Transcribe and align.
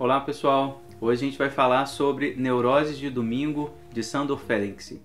Olá 0.00 0.20
pessoal, 0.20 0.80
hoje 1.00 1.24
a 1.24 1.28
gente 1.28 1.36
vai 1.36 1.50
falar 1.50 1.84
sobre 1.86 2.36
Neuroses 2.36 2.96
de 2.96 3.10
Domingo 3.10 3.72
de 3.92 4.04
Sandor 4.04 4.38
Ferenczi. 4.38 5.02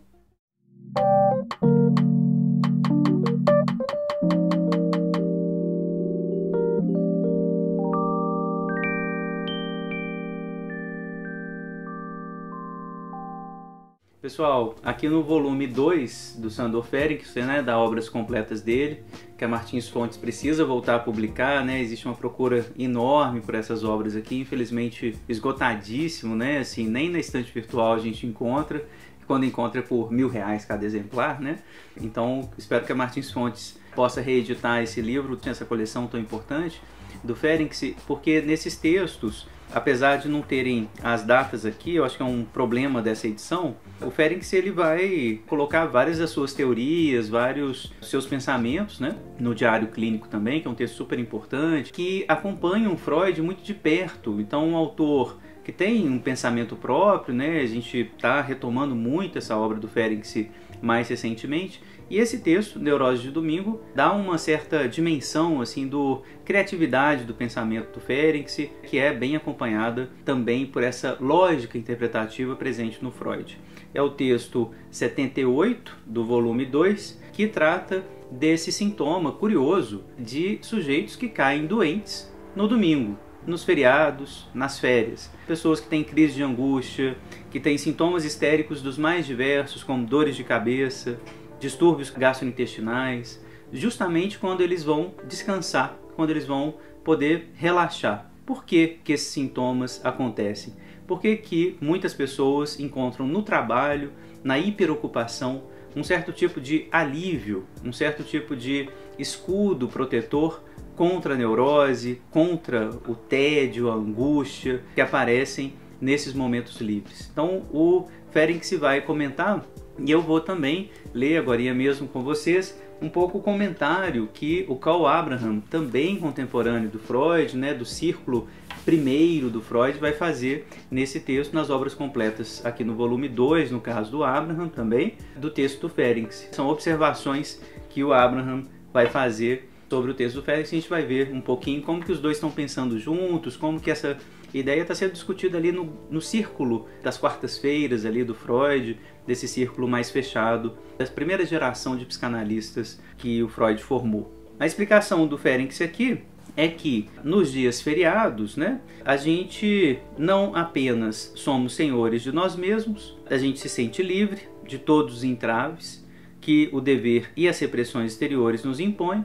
Pessoal, 14.24 14.78
aqui 14.82 15.10
no 15.10 15.22
volume 15.22 15.68
2 15.68 16.38
do 16.40 16.50
Sandor 16.50 16.86
Ferenczi, 16.86 17.42
né, 17.42 17.62
da 17.62 17.78
obras 17.78 18.08
completas 18.08 18.62
dele, 18.62 19.04
que 19.38 19.44
a 19.44 19.50
Martins 19.50 19.90
Fontes 19.90 20.18
precisa 20.18 20.64
voltar 20.64 20.96
a 20.96 21.00
publicar, 21.00 21.66
né, 21.66 21.82
existe 21.82 22.06
uma 22.06 22.16
procura 22.16 22.66
enorme 22.80 23.42
por 23.42 23.54
essas 23.54 23.84
obras 23.84 24.16
aqui, 24.16 24.40
infelizmente 24.40 25.14
esgotadíssimo, 25.28 26.38
né, 26.38 26.60
assim, 26.60 26.88
nem 26.88 27.10
na 27.10 27.20
estante 27.20 27.54
virtual 27.54 27.96
a 27.96 28.00
gente 28.00 28.26
encontra, 28.26 28.88
quando 29.28 29.46
encontra 29.46 29.82
é 29.82 29.84
por 29.84 30.10
mil 30.10 30.30
reais 30.30 30.64
cada 30.64 30.86
exemplar, 30.86 31.42
né, 31.42 31.60
então 32.00 32.50
espero 32.58 32.86
que 32.86 32.94
a 32.94 32.96
Martins 32.96 33.30
Fontes 33.30 33.78
possa 33.94 34.22
reeditar 34.22 34.82
esse 34.82 35.02
livro, 35.02 35.38
essa 35.46 35.66
coleção 35.66 36.08
tão 36.08 36.18
importante 36.18 36.82
do 37.22 37.36
Ferenczi, 37.36 37.98
porque 38.08 38.42
nesses 38.42 38.78
textos 38.78 39.46
apesar 39.74 40.18
de 40.18 40.28
não 40.28 40.42
terem 40.42 40.90
as 41.02 41.24
datas 41.24 41.66
aqui, 41.66 41.96
eu 41.96 42.06
acho 42.06 42.18
que 42.18 42.24
é 42.24 42.26
um 42.26 42.44
problema 42.44 43.02
dessa 43.02 43.28
edição, 43.28 43.76
o 44.02 44.10
Ferenczi 44.10 44.56
ele 44.56 44.72
vai 44.72 45.40
colocar 45.48 45.86
várias 45.86 46.20
das 46.20 46.30
suas 46.30 46.54
teorias, 46.54 47.30
vários 47.30 47.94
seus 48.02 48.26
pensamentos, 48.26 49.00
né, 49.00 49.16
no 49.40 49.56
Diário 49.56 49.88
Clínico 49.88 50.28
também, 50.28 50.62
que 50.62 50.68
é 50.68 50.72
um 50.72 50.76
texto 50.76 50.96
super 50.96 51.20
importante, 51.20 51.92
que 51.92 52.26
acompanham 52.28 52.98
Freud 52.98 53.42
muito 53.42 53.64
de 53.64 53.74
perto. 53.74 54.40
Então, 54.40 54.70
um 54.70 54.76
autor 54.76 55.38
que 55.64 55.72
tem 55.72 56.08
um 56.10 56.20
pensamento 56.20 56.76
próprio, 56.76 57.34
né? 57.34 57.62
A 57.62 57.66
gente 57.66 57.98
está 58.00 58.42
retomando 58.42 58.96
muito 58.96 59.38
essa 59.38 59.56
obra 59.56 59.80
do 59.80 59.88
Ferenczi 59.88 60.52
mais 60.84 61.08
recentemente. 61.08 61.82
E 62.10 62.18
esse 62.18 62.40
texto, 62.40 62.78
Neurose 62.78 63.24
de 63.24 63.32
Domingo, 63.32 63.82
dá 63.96 64.12
uma 64.12 64.38
certa 64.38 64.88
dimensão 64.88 65.62
assim 65.62 65.88
do 65.88 66.22
criatividade 66.44 67.24
do 67.24 67.34
pensamento 67.34 67.94
do 67.94 68.02
Ferenczi, 68.02 68.70
que 68.84 69.00
é 69.00 69.14
bem 69.14 69.36
acompanhada 69.36 70.10
também 70.26 70.66
por 70.66 70.84
essa 70.84 71.18
lógica 71.20 71.78
interpretativa 71.78 72.56
presente 72.56 73.02
no 73.02 73.12
Freud. 73.12 73.58
É 73.94 74.02
o 74.02 74.10
texto 74.10 74.72
78 74.92 75.98
do 76.06 76.26
volume 76.26 76.66
2, 76.66 77.22
que 77.32 77.48
trata 77.48 78.04
desse 78.30 78.72
sintoma 78.72 79.32
curioso 79.32 80.04
de 80.20 80.60
sujeitos 80.62 81.16
que 81.16 81.30
caem 81.30 81.66
doentes 81.66 82.32
no 82.56 82.68
domingo 82.68 83.18
nos 83.46 83.64
feriados, 83.64 84.48
nas 84.54 84.80
férias. 84.80 85.32
Pessoas 85.48 85.80
que 85.80 85.88
têm 85.88 86.04
crise 86.04 86.36
de 86.36 86.44
angústia, 86.44 87.18
que 87.54 87.60
têm 87.60 87.78
sintomas 87.78 88.26
histéricos 88.26 88.82
dos 88.82 88.98
mais 88.98 89.28
diversos, 89.28 89.84
como 89.84 90.08
dores 90.08 90.36
de 90.36 90.44
cabeça, 90.44 91.20
distúrbios 91.60 92.10
gastrointestinais, 92.10 93.40
justamente 93.72 94.40
quando 94.40 94.62
eles 94.62 94.84
vão 94.84 95.14
descansar, 95.28 95.96
quando 96.16 96.32
eles 96.32 96.48
vão 96.48 96.74
poder 97.04 97.52
relaxar. 97.54 98.32
Por 98.44 98.66
que, 98.66 98.98
que 99.04 99.14
esses 99.14 99.28
sintomas 99.28 100.04
acontecem? 100.04 100.74
Porque 101.06 101.36
que 101.36 101.78
muitas 101.80 102.12
pessoas 102.12 102.80
encontram 102.80 103.28
no 103.28 103.44
trabalho, 103.44 104.12
na 104.44 104.58
hiperocupação, 104.58 105.66
um 105.96 106.04
certo 106.04 106.32
tipo 106.32 106.60
de 106.60 106.88
alívio, 106.92 107.68
um 107.86 107.94
certo 107.94 108.24
tipo 108.24 108.56
de 108.56 108.90
escudo 109.20 109.88
protetor 109.88 110.64
contra 110.96 111.36
a 111.36 111.38
neurose, 111.38 112.20
contra 112.32 112.90
o 113.08 113.14
tédio, 113.14 113.92
a 113.92 113.94
angústia 113.94 114.82
que 114.96 115.02
aparecem 115.02 115.76
nesses 116.04 116.34
momentos 116.34 116.80
livres. 116.82 117.30
Então 117.32 117.64
o 117.72 118.08
Ferenc 118.32 118.76
vai 118.76 119.02
comentar 119.02 119.66
e 119.98 120.12
eu 120.12 120.22
vou 120.22 120.42
também 120.42 120.92
ler 121.14 121.38
agora 121.38 121.74
mesmo 121.74 122.08
com 122.08 122.22
vocês 122.22 122.78
um 123.02 123.10
pouco 123.10 123.38
o 123.38 123.42
comentário 123.42 124.30
que 124.34 124.66
o 124.70 124.76
Carl 124.76 125.06
Abraham, 125.06 125.60
também 125.60 126.18
contemporâneo 126.18 126.90
do 126.90 127.00
Freud, 127.00 127.58
né, 127.58 127.74
do 127.74 127.86
círculo 127.86 128.48
primeiro 128.86 129.50
do 129.50 129.62
Freud, 129.62 129.98
vai 129.98 130.14
fazer 130.14 130.68
nesse 130.90 131.20
texto, 131.20 131.54
nas 131.54 131.70
obras 131.70 131.94
completas, 131.94 132.66
aqui 132.66 132.84
no 132.84 132.96
volume 132.96 133.28
2, 133.28 133.72
no 133.72 133.82
caso 133.82 134.10
do 134.10 134.24
Abraham 134.24 134.70
também, 134.70 135.16
do 135.36 135.50
texto 135.50 135.82
do 135.82 135.90
Ferenc. 135.90 136.34
São 136.52 136.70
observações 136.70 137.62
que 137.90 138.04
o 138.04 138.14
Abraham 138.14 138.64
vai 138.94 139.08
fazer 139.08 139.70
sobre 139.94 140.10
o 140.10 140.14
texto 140.16 140.38
do 140.38 140.42
Félix, 140.42 140.70
a 140.70 140.76
gente 140.76 140.90
vai 140.90 141.06
ver 141.06 141.32
um 141.32 141.40
pouquinho 141.40 141.80
como 141.84 142.04
que 142.04 142.12
os 142.12 142.20
dois 142.20 142.38
estão 142.38 142.50
pensando 142.50 142.98
juntos, 142.98 143.56
como 143.56 143.80
que 143.80 143.92
essa 143.92 144.18
ideia 144.52 144.82
está 144.82 144.96
sendo 144.96 145.12
discutida 145.12 145.56
ali 145.56 145.72
no, 145.72 145.88
no 146.10 146.20
círculo 146.20 146.88
das 147.04 147.16
quartas-feiras 147.16 148.04
ali 148.04 148.24
do 148.24 148.34
Freud, 148.34 148.98
desse 149.28 149.48
círculo 149.48 149.88
mais 149.88 150.10
fechado, 150.10 150.76
da 150.98 151.06
primeira 151.06 151.46
geração 151.46 151.96
de 151.96 152.06
psicanalistas 152.06 153.00
que 153.20 153.44
o 153.44 153.48
Freud 153.48 153.84
formou. 153.84 154.34
A 154.60 154.66
explicação 154.66 155.28
do 155.28 155.38
Ferenc 155.38 155.80
aqui 155.84 156.24
é 156.58 156.68
que 156.68 157.08
nos 157.24 157.52
dias 157.52 157.80
feriados, 157.80 158.58
né, 158.58 158.82
a 159.06 159.16
gente 159.16 160.00
não 160.18 160.56
apenas 160.56 161.34
somos 161.36 161.76
senhores 161.76 162.24
de 162.24 162.32
nós 162.32 162.56
mesmos, 162.56 163.16
a 163.30 163.38
gente 163.38 163.60
se 163.60 163.70
sente 163.70 164.02
livre 164.02 164.42
de 164.68 164.80
todos 164.80 165.18
os 165.18 165.24
entraves 165.24 166.04
que 166.42 166.68
o 166.74 166.82
dever 166.82 167.30
e 167.38 167.48
as 167.48 167.60
repressões 167.60 168.14
exteriores 168.14 168.64
nos 168.64 168.80
impõem, 168.80 169.24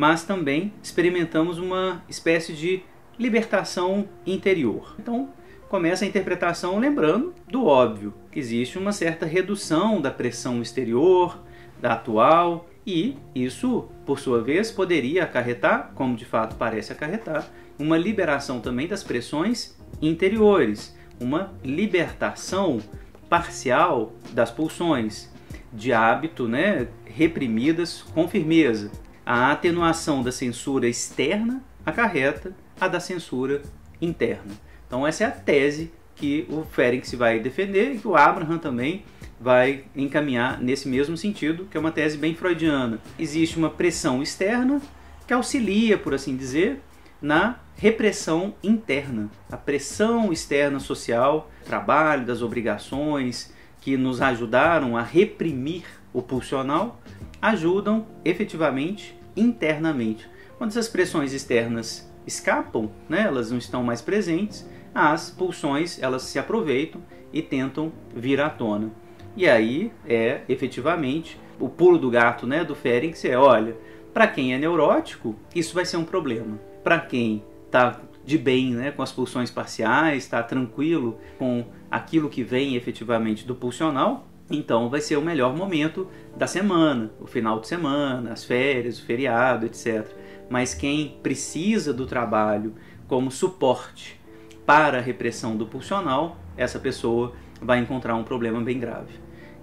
mas 0.00 0.24
também 0.24 0.72
experimentamos 0.82 1.58
uma 1.58 2.02
espécie 2.08 2.54
de 2.54 2.82
libertação 3.18 4.08
interior. 4.26 4.96
Então, 4.98 5.28
começa 5.68 6.06
a 6.06 6.08
interpretação 6.08 6.78
lembrando 6.78 7.34
do 7.46 7.66
óbvio. 7.66 8.14
Existe 8.34 8.78
uma 8.78 8.92
certa 8.92 9.26
redução 9.26 10.00
da 10.00 10.10
pressão 10.10 10.62
exterior, 10.62 11.38
da 11.82 11.92
atual, 11.92 12.66
e 12.86 13.18
isso, 13.34 13.90
por 14.06 14.18
sua 14.18 14.40
vez, 14.42 14.70
poderia 14.70 15.24
acarretar, 15.24 15.92
como 15.94 16.16
de 16.16 16.24
fato 16.24 16.56
parece 16.56 16.94
acarretar, 16.94 17.46
uma 17.78 17.98
liberação 17.98 18.58
também 18.58 18.88
das 18.88 19.04
pressões 19.04 19.76
interiores, 20.00 20.96
uma 21.20 21.52
libertação 21.62 22.78
parcial 23.28 24.14
das 24.32 24.50
pulsões 24.50 25.30
de 25.70 25.92
hábito, 25.92 26.48
né, 26.48 26.88
reprimidas 27.04 28.00
com 28.14 28.26
firmeza 28.26 28.90
a 29.32 29.52
atenuação 29.52 30.24
da 30.24 30.32
censura 30.32 30.88
externa 30.88 31.62
acarreta 31.86 32.52
a 32.80 32.88
da 32.88 32.98
censura 32.98 33.62
interna. 34.02 34.50
Então 34.84 35.06
essa 35.06 35.22
é 35.22 35.26
a 35.28 35.30
tese 35.30 35.92
que 36.16 36.48
o 36.50 36.64
Ferenc 36.64 37.14
vai 37.14 37.38
defender 37.38 37.92
e 37.92 37.98
que 37.98 38.08
o 38.08 38.16
Abraham 38.16 38.58
também 38.58 39.04
vai 39.40 39.84
encaminhar 39.94 40.60
nesse 40.60 40.88
mesmo 40.88 41.16
sentido, 41.16 41.68
que 41.70 41.76
é 41.76 41.80
uma 41.80 41.92
tese 41.92 42.18
bem 42.18 42.34
freudiana. 42.34 42.98
Existe 43.16 43.56
uma 43.56 43.70
pressão 43.70 44.20
externa 44.20 44.82
que 45.28 45.32
auxilia, 45.32 45.96
por 45.96 46.12
assim 46.12 46.36
dizer, 46.36 46.80
na 47.22 47.60
repressão 47.76 48.52
interna. 48.64 49.30
A 49.48 49.56
pressão 49.56 50.32
externa 50.32 50.80
social, 50.80 51.48
trabalho, 51.64 52.26
das 52.26 52.42
obrigações 52.42 53.54
que 53.80 53.96
nos 53.96 54.20
ajudaram 54.20 54.96
a 54.96 55.02
reprimir 55.04 55.84
o 56.12 56.20
pulsional, 56.20 57.00
ajudam 57.40 58.08
efetivamente 58.24 59.19
internamente. 59.36 60.28
Quando 60.58 60.70
essas 60.70 60.88
pressões 60.88 61.32
externas 61.32 62.10
escapam, 62.26 62.90
né, 63.08 63.22
elas 63.22 63.50
não 63.50 63.58
estão 63.58 63.82
mais 63.82 64.02
presentes, 64.02 64.68
as 64.94 65.30
pulsões 65.30 66.02
elas 66.02 66.22
se 66.22 66.38
aproveitam 66.38 67.02
e 67.32 67.40
tentam 67.40 67.92
vir 68.14 68.40
à 68.40 68.50
tona. 68.50 68.90
E 69.36 69.48
aí 69.48 69.92
é 70.06 70.42
efetivamente 70.48 71.40
o 71.58 71.68
pulo 71.68 71.98
do 71.98 72.10
gato, 72.10 72.46
né, 72.46 72.64
do 72.64 72.74
Ferenc 72.74 73.24
é, 73.26 73.36
olha, 73.36 73.76
para 74.12 74.26
quem 74.26 74.52
é 74.52 74.58
neurótico, 74.58 75.36
isso 75.54 75.74
vai 75.74 75.84
ser 75.84 75.96
um 75.96 76.04
problema. 76.04 76.58
Para 76.82 76.98
quem 76.98 77.44
está 77.66 78.00
de 78.24 78.36
bem, 78.36 78.72
né, 78.72 78.90
com 78.90 79.02
as 79.02 79.12
pulsões 79.12 79.50
parciais, 79.50 80.24
está 80.24 80.42
tranquilo 80.42 81.18
com 81.38 81.64
aquilo 81.90 82.28
que 82.28 82.42
vem 82.42 82.76
efetivamente 82.76 83.46
do 83.46 83.54
pulsional, 83.54 84.28
então 84.50 84.90
vai 84.90 85.00
ser 85.00 85.16
o 85.16 85.22
melhor 85.22 85.54
momento 85.54 86.08
da 86.36 86.46
semana, 86.46 87.10
o 87.20 87.26
final 87.26 87.60
de 87.60 87.68
semana, 87.68 88.32
as 88.32 88.44
férias, 88.44 88.98
o 88.98 89.04
feriado, 89.04 89.66
etc. 89.66 90.06
Mas 90.48 90.74
quem 90.74 91.18
precisa 91.22 91.92
do 91.94 92.06
trabalho 92.06 92.74
como 93.06 93.30
suporte 93.30 94.20
para 94.66 94.98
a 94.98 95.00
repressão 95.00 95.56
do 95.56 95.66
pulsional, 95.66 96.36
essa 96.56 96.78
pessoa 96.78 97.32
vai 97.60 97.78
encontrar 97.78 98.14
um 98.16 98.24
problema 98.24 98.60
bem 98.60 98.78
grave. 98.78 99.14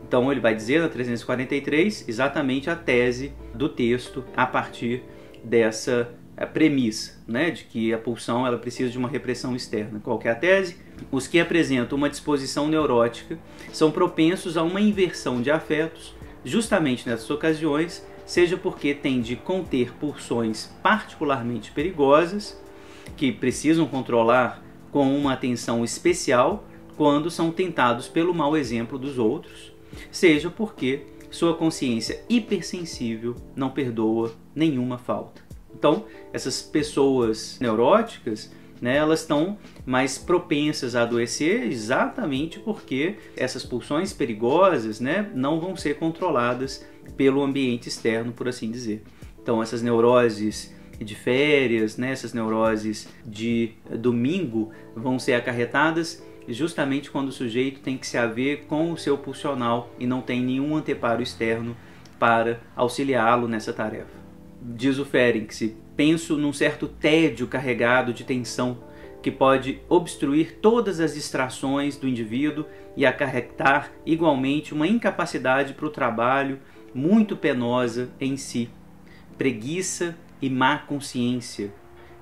Então 0.08 0.32
ele 0.32 0.40
vai 0.40 0.56
dizer 0.56 0.82
na 0.82 0.88
343 0.88 2.08
exatamente 2.08 2.70
a 2.70 2.76
tese 2.76 3.34
do 3.54 3.68
texto 3.68 4.24
a 4.36 4.46
partir 4.46 5.04
dessa 5.44 6.14
a 6.38 6.46
premissa 6.46 7.20
né, 7.28 7.50
de 7.50 7.64
que 7.64 7.92
a 7.92 7.98
pulsão 7.98 8.46
ela 8.46 8.60
precisa 8.60 8.92
de 8.92 8.98
uma 8.98 9.10
repressão 9.10 9.56
externa. 9.56 10.00
Qual 10.00 10.20
é 10.24 10.30
a 10.30 10.36
tese? 10.36 10.78
Os 11.12 11.28
que 11.28 11.40
apresentam 11.40 11.98
uma 11.98 12.10
disposição 12.10 12.68
neurótica 12.68 13.38
são 13.72 13.92
propensos 13.92 14.58
a 14.58 14.64
uma 14.64 14.82
inversão 14.82 15.42
de 15.42 15.52
afetos, 15.52 16.16
justamente 16.44 17.08
nessas 17.08 17.30
ocasiões, 17.30 18.06
seja 18.26 18.58
porque 18.58 18.94
têm 18.94 19.22
de 19.22 19.36
conter 19.36 19.94
pulsões 19.94 20.70
particularmente 20.84 21.72
perigosas, 21.72 22.62
que 23.16 23.32
precisam 23.32 23.88
controlar 23.88 24.62
com 24.92 25.18
uma 25.18 25.34
atenção 25.34 25.84
especial 25.84 26.66
quando 26.96 27.30
são 27.30 27.52
tentados 27.52 28.08
pelo 28.08 28.34
mau 28.34 28.58
exemplo 28.58 28.98
dos 28.98 29.18
outros, 29.18 29.72
seja 30.12 30.50
porque 30.50 31.06
sua 31.30 31.56
consciência 31.56 32.24
hipersensível 32.28 33.36
não 33.56 33.70
perdoa 33.70 34.32
nenhuma 34.56 34.98
falta. 34.98 35.42
Então, 35.74 36.06
essas 36.34 36.62
pessoas 36.62 37.58
neuróticas, 37.60 38.52
né, 38.82 38.98
elas 38.98 39.22
estão 39.22 39.58
mais 39.86 40.18
propensas 40.18 40.96
a 40.96 41.04
adoecer 41.04 41.64
exatamente 41.64 42.60
porque 42.60 43.16
essas 43.36 43.66
pulsões 43.66 44.14
perigosas 44.14 45.00
né, 45.00 45.30
não 45.34 45.60
vão 45.60 45.76
ser 45.76 45.98
controladas 45.98 46.86
pelo 47.16 47.42
ambiente 47.44 47.88
externo, 47.88 48.32
por 48.32 48.48
assim 48.48 48.70
dizer. 48.70 49.04
Então, 49.42 49.62
essas 49.62 49.82
neuroses 49.82 50.76
de 51.00 51.16
férias, 51.16 51.98
né, 51.98 52.12
essas 52.12 52.34
neuroses 52.34 53.08
de 53.26 53.72
domingo 53.90 54.72
vão 54.96 55.20
ser 55.20 55.34
acarretadas 55.34 56.24
justamente 56.48 57.12
quando 57.12 57.30
o 57.30 57.32
sujeito 57.32 57.82
tem 57.82 57.98
que 57.98 58.08
se 58.08 58.18
haver 58.18 58.66
com 58.66 58.92
o 58.92 58.98
seu 58.98 59.18
pulsional 59.18 59.92
e 60.00 60.08
não 60.08 60.22
tem 60.22 60.42
nenhum 60.42 60.76
anteparo 60.76 61.22
externo 61.22 61.76
para 62.18 62.60
auxiliá-lo 62.76 63.48
nessa 63.48 63.74
tarefa. 63.74 64.18
Diz 64.62 64.98
o 64.98 65.06
Ferenc, 65.06 65.76
penso 65.98 66.38
num 66.38 66.54
certo 66.54 66.88
tédio 66.88 67.48
carregado 67.48 68.14
de 68.14 68.24
tensão 68.24 68.78
que 69.22 69.32
pode 69.32 69.82
obstruir 69.90 70.60
todas 70.62 71.00
as 71.00 71.16
distrações 71.16 71.98
do 71.98 72.08
indivíduo 72.08 72.66
e 72.96 73.06
acarretar 73.06 73.92
igualmente 74.06 74.74
uma 74.74 74.88
incapacidade 74.88 75.74
para 75.74 75.88
o 75.88 75.90
trabalho 75.90 76.60
muito 76.94 77.36
penosa 77.36 78.10
em 78.22 78.38
si. 78.38 78.70
Preguiça 79.38 80.16
e 80.40 80.50
má 80.50 80.78
consciência, 80.78 81.74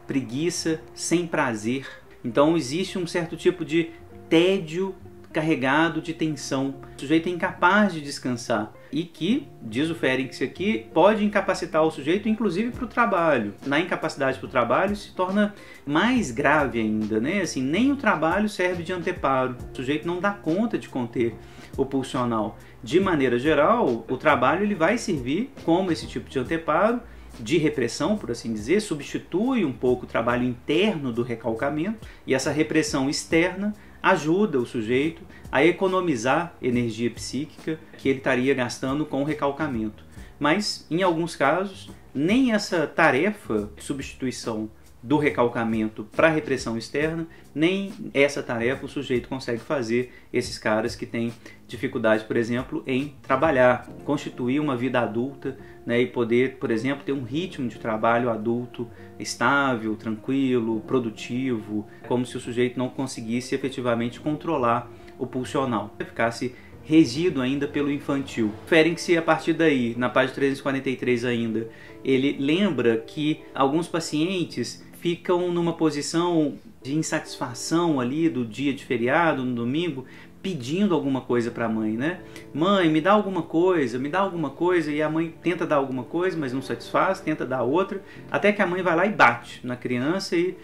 preguiça 0.08 0.82
sem 0.94 1.28
prazer. 1.28 1.86
Então 2.24 2.56
existe 2.56 2.98
um 2.98 3.06
certo 3.06 3.36
tipo 3.36 3.66
de 3.66 3.92
tédio 4.30 4.96
carregado 5.36 6.02
de 6.02 6.14
tensão. 6.14 6.76
O 6.96 7.02
sujeito 7.02 7.28
é 7.28 7.32
incapaz 7.34 7.94
de 7.94 8.00
descansar 8.00 8.72
e 8.90 9.04
que, 9.04 9.50
diz 9.62 9.90
o 9.90 9.96
Ferenc 9.96 10.42
aqui, 10.42 10.86
pode 10.94 11.26
incapacitar 11.26 11.84
o 11.84 11.92
sujeito 11.92 12.30
inclusive 12.30 12.72
para 12.72 12.86
o 12.86 12.88
trabalho. 12.88 13.54
Na 13.66 13.78
incapacidade 13.78 14.40
para 14.40 14.48
o 14.48 14.50
trabalho 14.50 14.96
se 14.96 15.14
torna 15.14 15.54
mais 15.86 16.32
grave 16.32 16.80
ainda, 16.80 17.20
né? 17.20 17.42
Assim, 17.42 17.62
nem 17.62 17.92
o 17.92 17.98
trabalho 17.98 18.48
serve 18.48 18.82
de 18.82 18.94
anteparo. 18.94 19.58
O 19.74 19.76
sujeito 19.76 20.08
não 20.08 20.22
dá 20.22 20.32
conta 20.32 20.78
de 20.78 20.88
conter 20.88 21.36
o 21.76 21.86
pulsional. 21.86 22.58
De 22.82 22.98
maneira 23.02 23.38
geral, 23.38 24.06
o 24.10 24.16
trabalho 24.16 24.64
ele 24.64 24.76
vai 24.76 24.98
servir 24.98 25.52
como 25.66 25.92
esse 25.92 26.08
tipo 26.08 26.30
de 26.30 26.40
anteparo 26.40 27.02
de 27.38 27.58
repressão, 27.58 28.16
por 28.16 28.32
assim 28.32 28.54
dizer, 28.54 28.80
substitui 28.80 29.66
um 29.66 29.74
pouco 29.74 30.06
o 30.06 30.08
trabalho 30.08 30.46
interno 30.46 31.12
do 31.12 31.24
recalcamento 31.24 32.08
e 32.26 32.34
essa 32.34 32.52
repressão 32.52 33.10
externa 33.10 33.74
ajuda 34.06 34.60
o 34.60 34.68
sujeito 34.68 35.24
a 35.52 35.66
economizar 35.66 36.54
energia 36.62 37.10
psíquica 37.10 37.80
que 37.98 38.08
ele 38.08 38.20
estaria 38.20 38.54
gastando 38.54 39.04
com 39.04 39.24
o 39.24 39.26
recalcamento. 39.26 40.06
Mas, 40.40 40.86
em 40.92 41.02
alguns 41.02 41.36
casos, 41.36 41.90
nem 42.14 42.54
essa 42.54 42.86
tarefa 42.86 43.68
de 43.76 43.84
substituição 43.84 44.70
do 45.06 45.20
recalcamento 45.20 46.04
para 46.16 46.28
a 46.28 46.32
repressão 46.32 46.76
externa, 46.76 47.28
nem 47.54 47.94
essa 48.12 48.42
tarefa 48.42 48.88
o 48.88 48.90
sujeito 48.90 49.30
consegue 49.30 49.60
fazer 49.60 50.12
esses 50.34 50.58
caras 50.58 50.96
que 50.96 51.06
têm 51.06 51.32
dificuldade, 51.68 52.24
por 52.24 52.36
exemplo, 52.36 52.82
em 52.88 53.14
trabalhar, 53.22 53.88
constituir 54.04 54.60
uma 54.60 54.76
vida 54.76 55.00
adulta 55.00 55.56
né, 55.86 56.02
e 56.02 56.08
poder, 56.08 56.56
por 56.56 56.72
exemplo, 56.72 57.06
ter 57.06 57.12
um 57.12 57.22
ritmo 57.22 57.70
de 57.70 57.78
trabalho 57.78 58.32
adulto 58.32 58.90
estável, 59.20 59.96
tranquilo, 59.96 60.82
produtivo, 60.88 61.86
como 62.08 62.26
se 62.26 62.36
o 62.36 62.40
sujeito 62.40 62.80
não 62.80 62.90
conseguisse 62.90 63.54
efetivamente 63.54 64.20
controlar 64.20 64.92
o 65.20 65.28
pulsional, 65.28 65.94
ficasse 66.00 66.56
regido 66.84 67.42
ainda 67.42 67.68
pelo 67.68 67.92
infantil. 67.92 68.52
Ferenc, 68.66 69.16
a 69.16 69.22
partir 69.22 69.54
daí, 69.54 69.94
na 69.98 70.10
página 70.10 70.34
343 70.34 71.26
ainda, 71.26 71.70
ele 72.04 72.38
lembra 72.40 72.98
que 72.98 73.42
alguns 73.54 73.88
pacientes 73.88 74.84
ficam 75.06 75.52
numa 75.52 75.74
posição 75.74 76.56
de 76.82 76.96
insatisfação 76.96 78.00
ali 78.00 78.28
do 78.28 78.44
dia 78.44 78.74
de 78.74 78.84
feriado, 78.84 79.46
no 79.46 79.54
domingo, 79.54 80.04
pedindo 80.42 80.96
alguma 80.96 81.22
coisa 81.22 81.52
para 81.52 81.68
a 81.68 81.70
mãe, 81.70 81.92
né? 81.92 82.22
Mãe, 82.52 82.90
me 82.90 83.00
dá 83.00 83.12
alguma 83.12 83.44
coisa, 83.44 84.00
me 84.00 84.10
dá 84.10 84.18
alguma 84.18 84.50
coisa, 84.50 84.92
e 84.92 85.04
a 85.04 85.08
mãe 85.08 85.32
tenta 85.44 85.64
dar 85.64 85.76
alguma 85.76 86.02
coisa, 86.02 86.36
mas 86.36 86.52
não 86.52 86.60
satisfaz, 86.60 87.20
tenta 87.20 87.46
dar 87.46 87.62
outra, 87.62 88.04
até 88.32 88.52
que 88.52 88.64
a 88.64 88.66
mãe 88.66 88.82
vai 88.82 88.96
lá 88.96 89.06
e 89.06 89.12
bate 89.12 89.60
na 89.64 89.76
criança 89.76 90.36
e 90.36 90.58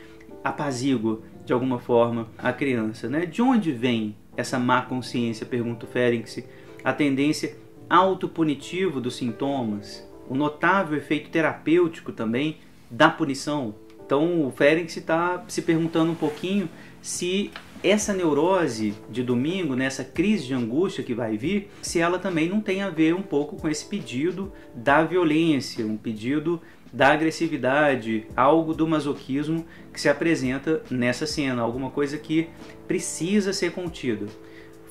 apazigua 0.44 1.22
de 1.46 1.54
alguma 1.54 1.78
forma 1.78 2.28
a 2.36 2.52
criança, 2.52 3.08
né? 3.08 3.28
De 3.28 3.44
onde 3.44 3.72
vem 3.72 4.16
essa 4.36 4.58
má 4.58 4.82
consciência? 4.82 5.46
Pergunta 5.46 5.86
o 5.86 5.88
Ferenc. 5.88 6.44
A 6.84 6.92
tendência 6.92 7.56
autopunitiva 7.88 9.00
dos 9.00 9.18
sintomas, 9.18 10.04
o 10.28 10.34
notável 10.34 10.98
efeito 10.98 11.30
terapêutico 11.30 12.12
também 12.12 12.58
da 12.92 13.10
punição, 13.10 13.74
então 14.12 14.46
o 14.46 14.52
Ferenc 14.52 14.90
está 14.90 15.42
se 15.48 15.62
perguntando 15.62 16.12
um 16.12 16.16
pouquinho 16.16 16.68
se 17.02 17.50
essa 17.82 18.14
neurose 18.14 18.94
de 19.10 19.24
domingo, 19.24 19.74
nessa 19.74 20.04
né, 20.04 20.10
crise 20.14 20.48
de 20.48 20.54
angústia 20.54 21.02
que 21.02 21.14
vai 21.14 21.38
vir, 21.38 21.70
se 21.82 21.98
ela 21.98 22.20
também 22.20 22.50
não 22.50 22.60
tem 22.60 22.82
a 22.82 22.90
ver 22.90 23.16
um 23.16 23.22
pouco 23.22 23.56
com 23.56 23.70
esse 23.70 23.86
pedido 23.86 24.52
da 24.76 25.02
violência, 25.02 25.86
um 25.86 25.96
pedido 25.96 26.62
da 26.92 27.14
agressividade, 27.14 28.26
algo 28.36 28.74
do 28.74 28.86
masoquismo 28.86 29.66
que 29.94 30.02
se 30.02 30.10
apresenta 30.10 30.84
nessa 30.92 31.26
cena, 31.26 31.62
alguma 31.62 31.90
coisa 31.90 32.18
que 32.18 32.50
precisa 32.90 33.54
ser 33.54 33.72
contida. 33.72 34.26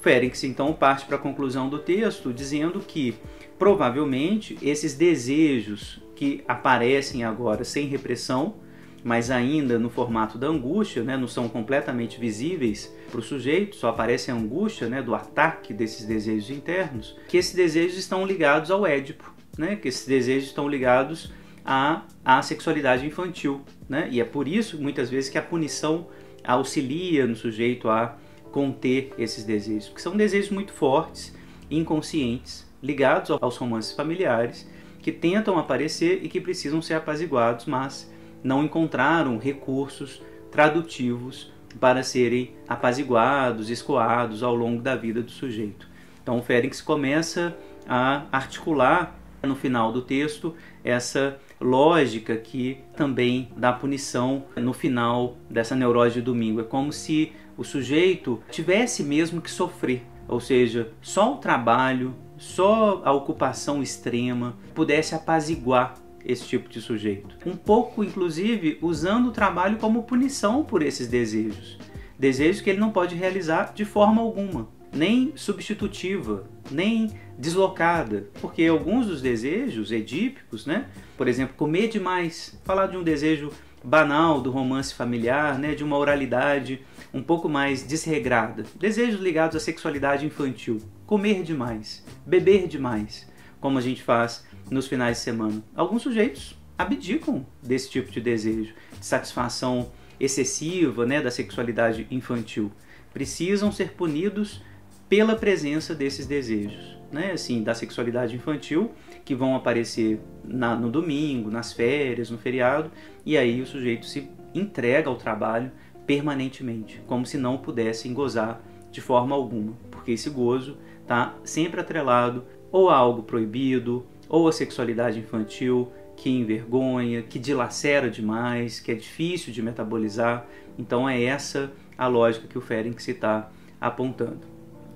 Félix 0.00 0.44
então 0.44 0.72
parte 0.72 1.04
para 1.04 1.16
a 1.16 1.20
conclusão 1.20 1.68
do 1.68 1.78
texto 1.78 2.32
dizendo 2.32 2.80
que 2.80 3.14
provavelmente 3.58 4.56
esses 4.62 4.94
desejos 4.94 6.00
que 6.16 6.42
aparecem 6.48 7.22
agora 7.22 7.64
sem 7.64 7.86
repressão 7.86 8.54
mas 9.02 9.30
ainda 9.30 9.78
no 9.78 9.88
formato 9.88 10.36
da 10.36 10.46
angústia, 10.46 11.02
né, 11.02 11.16
não 11.16 11.28
são 11.28 11.48
completamente 11.48 12.20
visíveis 12.20 12.94
para 13.10 13.20
o 13.20 13.22
sujeito, 13.22 13.76
só 13.76 13.88
aparece 13.88 14.30
a 14.30 14.34
angústia 14.34 14.88
né, 14.88 15.02
do 15.02 15.14
ataque 15.14 15.72
desses 15.72 16.06
desejos 16.06 16.50
internos, 16.50 17.16
que 17.28 17.36
esses 17.36 17.54
desejos 17.54 17.96
estão 17.98 18.26
ligados 18.26 18.70
ao 18.70 18.86
Édipo, 18.86 19.32
né, 19.56 19.76
que 19.76 19.88
esses 19.88 20.06
desejos 20.06 20.48
estão 20.48 20.68
ligados 20.68 21.32
à, 21.64 22.02
à 22.24 22.42
sexualidade 22.42 23.06
infantil. 23.06 23.62
Né, 23.88 24.08
e 24.10 24.20
é 24.20 24.24
por 24.24 24.46
isso, 24.46 24.80
muitas 24.80 25.10
vezes, 25.10 25.30
que 25.30 25.38
a 25.38 25.42
punição 25.42 26.08
auxilia 26.44 27.26
no 27.26 27.36
sujeito 27.36 27.88
a 27.88 28.16
conter 28.52 29.12
esses 29.16 29.44
desejos, 29.44 29.88
porque 29.88 30.02
são 30.02 30.16
desejos 30.16 30.50
muito 30.50 30.72
fortes, 30.72 31.34
inconscientes, 31.70 32.68
ligados 32.82 33.30
aos 33.30 33.56
romances 33.56 33.92
familiares, 33.92 34.68
que 35.00 35.12
tentam 35.12 35.58
aparecer 35.58 36.20
e 36.22 36.28
que 36.28 36.40
precisam 36.40 36.82
ser 36.82 36.94
apaziguados, 36.94 37.66
mas 37.66 38.09
não 38.42 38.64
encontraram 38.64 39.38
recursos 39.38 40.22
tradutivos 40.50 41.52
para 41.78 42.02
serem 42.02 42.52
apaziguados, 42.68 43.70
escoados 43.70 44.42
ao 44.42 44.54
longo 44.54 44.82
da 44.82 44.96
vida 44.96 45.22
do 45.22 45.30
sujeito. 45.30 45.88
Então 46.22 46.38
o 46.38 46.42
Félix 46.42 46.80
começa 46.80 47.56
a 47.88 48.24
articular 48.32 49.16
no 49.42 49.54
final 49.54 49.92
do 49.92 50.02
texto 50.02 50.54
essa 50.84 51.38
lógica 51.60 52.36
que 52.36 52.78
também 52.96 53.50
dá 53.56 53.72
punição 53.72 54.44
no 54.56 54.72
final 54.72 55.36
dessa 55.48 55.74
neurose 55.74 56.14
de 56.14 56.22
domingo. 56.22 56.60
É 56.60 56.64
como 56.64 56.92
se 56.92 57.32
o 57.56 57.64
sujeito 57.64 58.42
tivesse 58.50 59.02
mesmo 59.02 59.40
que 59.40 59.50
sofrer, 59.50 60.02
ou 60.26 60.40
seja, 60.40 60.92
só 61.02 61.34
o 61.34 61.36
trabalho, 61.38 62.14
só 62.36 63.02
a 63.04 63.12
ocupação 63.12 63.82
extrema 63.82 64.56
pudesse 64.74 65.14
apaziguar 65.14 65.94
esse 66.24 66.46
tipo 66.46 66.68
de 66.68 66.80
sujeito. 66.80 67.36
Um 67.46 67.56
pouco, 67.56 68.04
inclusive, 68.04 68.78
usando 68.80 69.28
o 69.28 69.32
trabalho 69.32 69.78
como 69.78 70.02
punição 70.02 70.64
por 70.64 70.82
esses 70.82 71.08
desejos. 71.08 71.78
Desejos 72.18 72.60
que 72.60 72.70
ele 72.70 72.80
não 72.80 72.90
pode 72.90 73.14
realizar 73.14 73.72
de 73.74 73.84
forma 73.84 74.20
alguma, 74.20 74.68
nem 74.92 75.32
substitutiva, 75.34 76.44
nem 76.70 77.10
deslocada, 77.38 78.28
porque 78.40 78.66
alguns 78.66 79.06
dos 79.06 79.22
desejos 79.22 79.90
edípicos, 79.90 80.66
né? 80.66 80.86
Por 81.16 81.26
exemplo, 81.28 81.54
comer 81.56 81.88
demais, 81.88 82.60
falar 82.64 82.88
de 82.88 82.96
um 82.96 83.02
desejo 83.02 83.50
banal 83.82 84.40
do 84.40 84.50
romance 84.50 84.94
familiar, 84.94 85.58
né, 85.58 85.74
de 85.74 85.82
uma 85.82 85.96
oralidade 85.96 86.82
um 87.12 87.22
pouco 87.22 87.48
mais 87.48 87.82
desregrada, 87.82 88.64
desejos 88.78 89.20
ligados 89.20 89.56
à 89.56 89.60
sexualidade 89.60 90.26
infantil, 90.26 90.80
comer 91.06 91.42
demais, 91.42 92.04
beber 92.26 92.68
demais, 92.68 93.26
como 93.60 93.78
a 93.78 93.80
gente 93.80 94.02
faz 94.02 94.46
nos 94.70 94.86
finais 94.86 95.18
de 95.18 95.24
semana. 95.24 95.62
Alguns 95.74 96.02
sujeitos 96.02 96.58
abdicam 96.78 97.44
desse 97.62 97.90
tipo 97.90 98.10
de 98.10 98.20
desejo, 98.20 98.72
de 98.98 99.04
satisfação 99.04 99.90
excessiva 100.18 101.04
né, 101.04 101.20
da 101.20 101.30
sexualidade 101.30 102.06
infantil. 102.10 102.70
Precisam 103.12 103.72
ser 103.72 103.92
punidos 103.92 104.62
pela 105.08 105.34
presença 105.34 105.94
desses 105.94 106.26
desejos, 106.26 106.96
né, 107.10 107.32
assim, 107.32 107.62
da 107.62 107.74
sexualidade 107.74 108.36
infantil, 108.36 108.92
que 109.24 109.34
vão 109.34 109.56
aparecer 109.56 110.20
na, 110.44 110.76
no 110.76 110.90
domingo, 110.90 111.50
nas 111.50 111.72
férias, 111.72 112.30
no 112.30 112.38
feriado, 112.38 112.92
e 113.26 113.36
aí 113.36 113.60
o 113.60 113.66
sujeito 113.66 114.06
se 114.06 114.30
entrega 114.54 115.08
ao 115.08 115.16
trabalho 115.16 115.72
permanentemente, 116.06 117.02
como 117.06 117.26
se 117.26 117.36
não 117.36 117.58
pudessem 117.58 118.14
gozar 118.14 118.62
de 118.90 119.00
forma 119.00 119.34
alguma, 119.34 119.74
porque 119.90 120.12
esse 120.12 120.30
gozo 120.30 120.76
está 121.02 121.34
sempre 121.44 121.80
atrelado 121.80 122.44
ou 122.72 122.88
a 122.88 122.96
algo 122.96 123.22
proibido, 123.22 124.06
ou 124.30 124.46
a 124.46 124.52
sexualidade 124.52 125.18
infantil 125.18 125.92
que 126.16 126.30
envergonha, 126.30 127.22
que 127.22 127.38
dilacera 127.38 128.08
demais, 128.08 128.78
que 128.78 128.92
é 128.92 128.94
difícil 128.94 129.52
de 129.52 129.60
metabolizar. 129.60 130.46
Então 130.78 131.08
é 131.08 131.22
essa 131.24 131.72
a 131.98 132.06
lógica 132.06 132.46
que 132.46 132.56
o 132.56 132.60
Ferenc 132.60 132.98
está 133.10 133.50
apontando. 133.80 134.46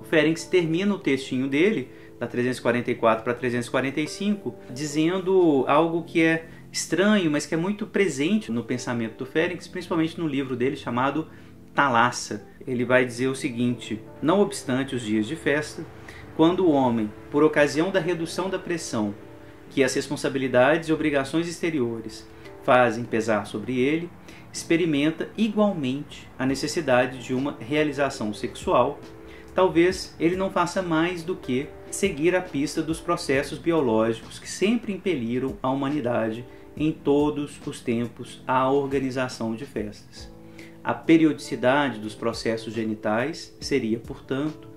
O 0.00 0.04
Ferenc 0.04 0.40
termina 0.48 0.94
o 0.94 0.98
textinho 0.98 1.48
dele, 1.48 1.88
da 2.20 2.26
344 2.26 3.24
para 3.24 3.34
345, 3.34 4.54
dizendo 4.70 5.64
algo 5.66 6.04
que 6.04 6.22
é 6.22 6.46
estranho, 6.70 7.30
mas 7.30 7.44
que 7.44 7.54
é 7.54 7.58
muito 7.58 7.86
presente 7.86 8.52
no 8.52 8.62
pensamento 8.62 9.16
do 9.16 9.26
Ferenc, 9.26 9.68
principalmente 9.68 10.20
no 10.20 10.28
livro 10.28 10.54
dele 10.54 10.76
chamado 10.76 11.28
Talassa. 11.74 12.46
Ele 12.66 12.84
vai 12.84 13.04
dizer 13.04 13.26
o 13.26 13.34
seguinte: 13.34 14.00
Não 14.22 14.40
obstante 14.40 14.94
os 14.94 15.02
dias 15.02 15.26
de 15.26 15.34
festa, 15.34 15.84
quando 16.36 16.66
o 16.66 16.70
homem, 16.70 17.10
por 17.30 17.42
ocasião 17.42 17.90
da 17.90 17.98
redução 17.98 18.50
da 18.50 18.58
pressão 18.58 19.14
que 19.74 19.82
as 19.82 19.92
responsabilidades 19.92 20.88
e 20.88 20.92
obrigações 20.92 21.48
exteriores 21.48 22.24
fazem 22.62 23.02
pesar 23.02 23.44
sobre 23.44 23.80
ele, 23.80 24.08
experimenta 24.52 25.28
igualmente 25.36 26.28
a 26.38 26.46
necessidade 26.46 27.18
de 27.18 27.34
uma 27.34 27.56
realização 27.58 28.32
sexual, 28.32 29.00
talvez 29.52 30.14
ele 30.20 30.36
não 30.36 30.48
faça 30.48 30.80
mais 30.80 31.24
do 31.24 31.34
que 31.34 31.66
seguir 31.90 32.36
a 32.36 32.40
pista 32.40 32.80
dos 32.80 33.00
processos 33.00 33.58
biológicos 33.58 34.38
que 34.38 34.48
sempre 34.48 34.92
impeliram 34.92 35.58
a 35.60 35.68
humanidade 35.70 36.44
em 36.76 36.92
todos 36.92 37.60
os 37.66 37.80
tempos 37.80 38.44
à 38.46 38.70
organização 38.70 39.56
de 39.56 39.66
festas. 39.66 40.32
A 40.84 40.94
periodicidade 40.94 41.98
dos 41.98 42.14
processos 42.14 42.72
genitais 42.72 43.52
seria, 43.60 43.98
portanto, 43.98 44.68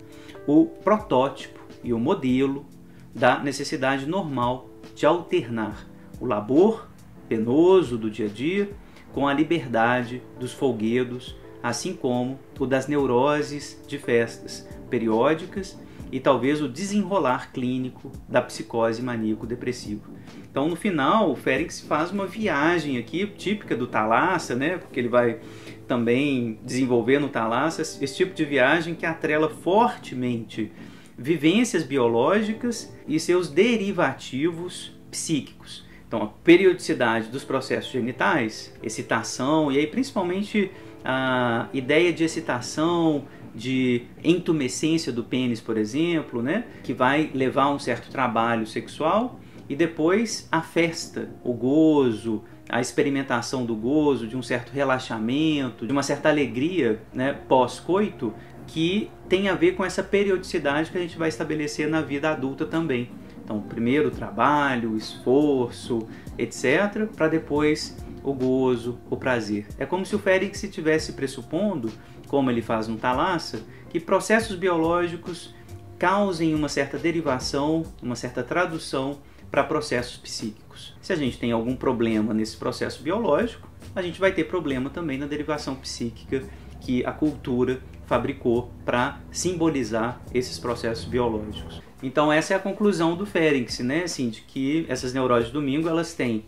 o 0.48 0.66
protótipo 0.66 1.60
e 1.84 1.94
o 1.94 2.00
modelo 2.00 2.66
da 3.14 3.40
necessidade 3.40 4.08
normal 4.08 4.70
de 4.98 5.06
alternar 5.06 5.88
o 6.20 6.26
labor 6.26 6.90
penoso 7.30 8.00
do 8.00 8.10
dia 8.10 8.26
a 8.26 8.30
dia 8.30 8.72
com 9.14 9.28
a 9.28 9.34
liberdade 9.34 10.24
dos 10.40 10.52
folguedos, 10.52 11.36
assim 11.62 11.96
como 11.96 12.40
o 12.60 12.66
das 12.66 12.88
neuroses 12.88 13.80
de 13.88 14.00
festas 14.00 14.68
periódicas 14.90 15.80
e 16.12 16.20
talvez 16.20 16.64
o 16.64 16.68
desenrolar 16.68 17.52
clínico 17.52 18.12
da 18.28 18.42
psicose 18.42 19.04
maníaco-depressiva. 19.04 20.10
Então, 20.50 20.68
no 20.68 20.76
final, 20.76 21.30
o 21.30 21.36
Félix 21.36 21.80
faz 21.80 22.10
uma 22.10 22.26
viagem 22.26 22.98
aqui 22.98 23.28
típica 23.28 23.76
do 23.76 23.86
Thalassa, 23.86 24.56
né? 24.56 24.78
Porque 24.78 25.00
ele 25.00 25.10
vai 25.10 25.40
também 25.88 26.60
desenvolver 26.64 27.20
no 27.20 27.30
Thalassa 27.30 27.84
esse 27.84 28.16
tipo 28.16 28.34
de 28.34 28.46
viagem 28.46 28.96
que 28.96 29.06
atrela 29.06 29.48
fortemente 29.48 30.72
vivências 31.18 31.84
biológicas 31.84 32.94
e 33.08 33.20
seus 33.20 33.50
derivativos 33.50 34.96
psíquicos. 35.10 35.86
Então, 36.08 36.24
a 36.24 36.28
periodicidade 36.28 37.28
dos 37.30 37.44
processos 37.44 37.92
genitais, 37.92 38.74
excitação, 38.82 39.72
e 39.72 39.78
aí 39.78 39.88
principalmente 39.88 40.72
a 41.04 41.68
ideia 41.74 42.14
de 42.14 42.24
excitação, 42.24 43.26
de 43.54 44.04
entumescência 44.24 45.12
do 45.12 45.24
pênis, 45.24 45.60
por 45.60 45.78
exemplo, 45.78 46.42
né, 46.42 46.66
que 46.84 46.94
vai 46.94 47.32
levar 47.34 47.64
a 47.64 47.72
um 47.72 47.80
certo 47.80 48.10
trabalho 48.10 48.68
sexual, 48.68 49.40
e 49.68 49.76
depois 49.76 50.48
a 50.52 50.62
festa, 50.62 51.30
o 51.44 51.54
gozo, 51.54 52.44
a 52.70 52.80
experimentação 52.80 53.66
do 53.66 53.76
gozo, 53.76 54.28
de 54.28 54.38
um 54.38 54.44
certo 54.44 54.72
relaxamento, 54.72 55.86
de 55.86 55.92
uma 55.92 56.04
certa 56.04 56.30
alegria 56.30 57.02
né, 57.14 57.34
pós-coito, 57.48 58.34
que 58.68 59.10
tem 59.28 59.50
a 59.50 59.56
ver 59.56 59.76
com 59.76 59.84
essa 59.84 60.04
periodicidade 60.04 60.92
que 60.92 60.98
a 60.98 61.02
gente 61.02 61.18
vai 61.18 61.30
estabelecer 61.30 61.90
na 61.90 62.02
vida 62.02 62.30
adulta 62.30 62.66
também. 62.66 63.10
Então, 63.44 63.62
primeiro 63.62 64.10
o 64.10 64.12
trabalho, 64.12 64.92
o 64.92 64.98
esforço, 64.98 66.06
etc., 66.38 67.08
para 67.16 67.30
depois 67.30 67.98
o 68.22 68.34
gozo, 68.34 69.00
o 69.10 69.16
prazer. 69.16 69.66
É 69.80 69.86
como 69.86 70.06
se 70.06 70.16
o 70.16 70.20
Félix 70.20 70.62
estivesse 70.62 71.14
pressupondo, 71.14 71.90
como 72.28 72.52
ele 72.52 72.62
faz 72.62 72.90
no 72.90 72.98
Thalassa, 72.98 73.62
que 73.90 74.02
processos 74.02 74.58
biológicos 74.58 75.56
causem 75.98 76.54
uma 76.54 76.68
certa 76.68 76.98
derivação, 76.98 77.84
uma 78.02 78.16
certa 78.16 78.44
tradução 78.44 79.20
para 79.50 79.64
processos 79.64 80.18
psíquicos. 80.18 80.94
Se 81.02 81.14
a 81.14 81.16
gente 81.16 81.40
tem 81.40 81.54
algum 81.54 81.76
problema 81.76 82.34
nesse 82.34 82.58
processo 82.58 83.02
biológico, 83.02 83.68
a 83.96 84.02
gente 84.02 84.20
vai 84.20 84.34
ter 84.34 84.44
problema 84.44 84.90
também 84.90 85.18
na 85.18 85.26
derivação 85.26 85.74
psíquica 85.76 86.44
que 86.82 87.06
a 87.06 87.14
cultura 87.14 87.82
fabricou 88.08 88.72
para 88.84 89.20
simbolizar 89.30 90.20
esses 90.34 90.58
processos 90.58 91.06
biológicos. 91.06 91.82
Então 92.02 92.32
essa 92.32 92.54
é 92.54 92.58
a 92.58 92.60
conclusão 92.60 93.16
do 93.16 93.26
Ferenc, 93.26 93.84
né, 93.84 94.04
assim, 94.04 94.30
de 94.30 94.42
que 94.42 94.86
essas 94.88 95.14
neuroses 95.14 95.48
de 95.48 95.54
domingo 95.54 95.88
elas 95.88 96.14
têm 96.14 96.46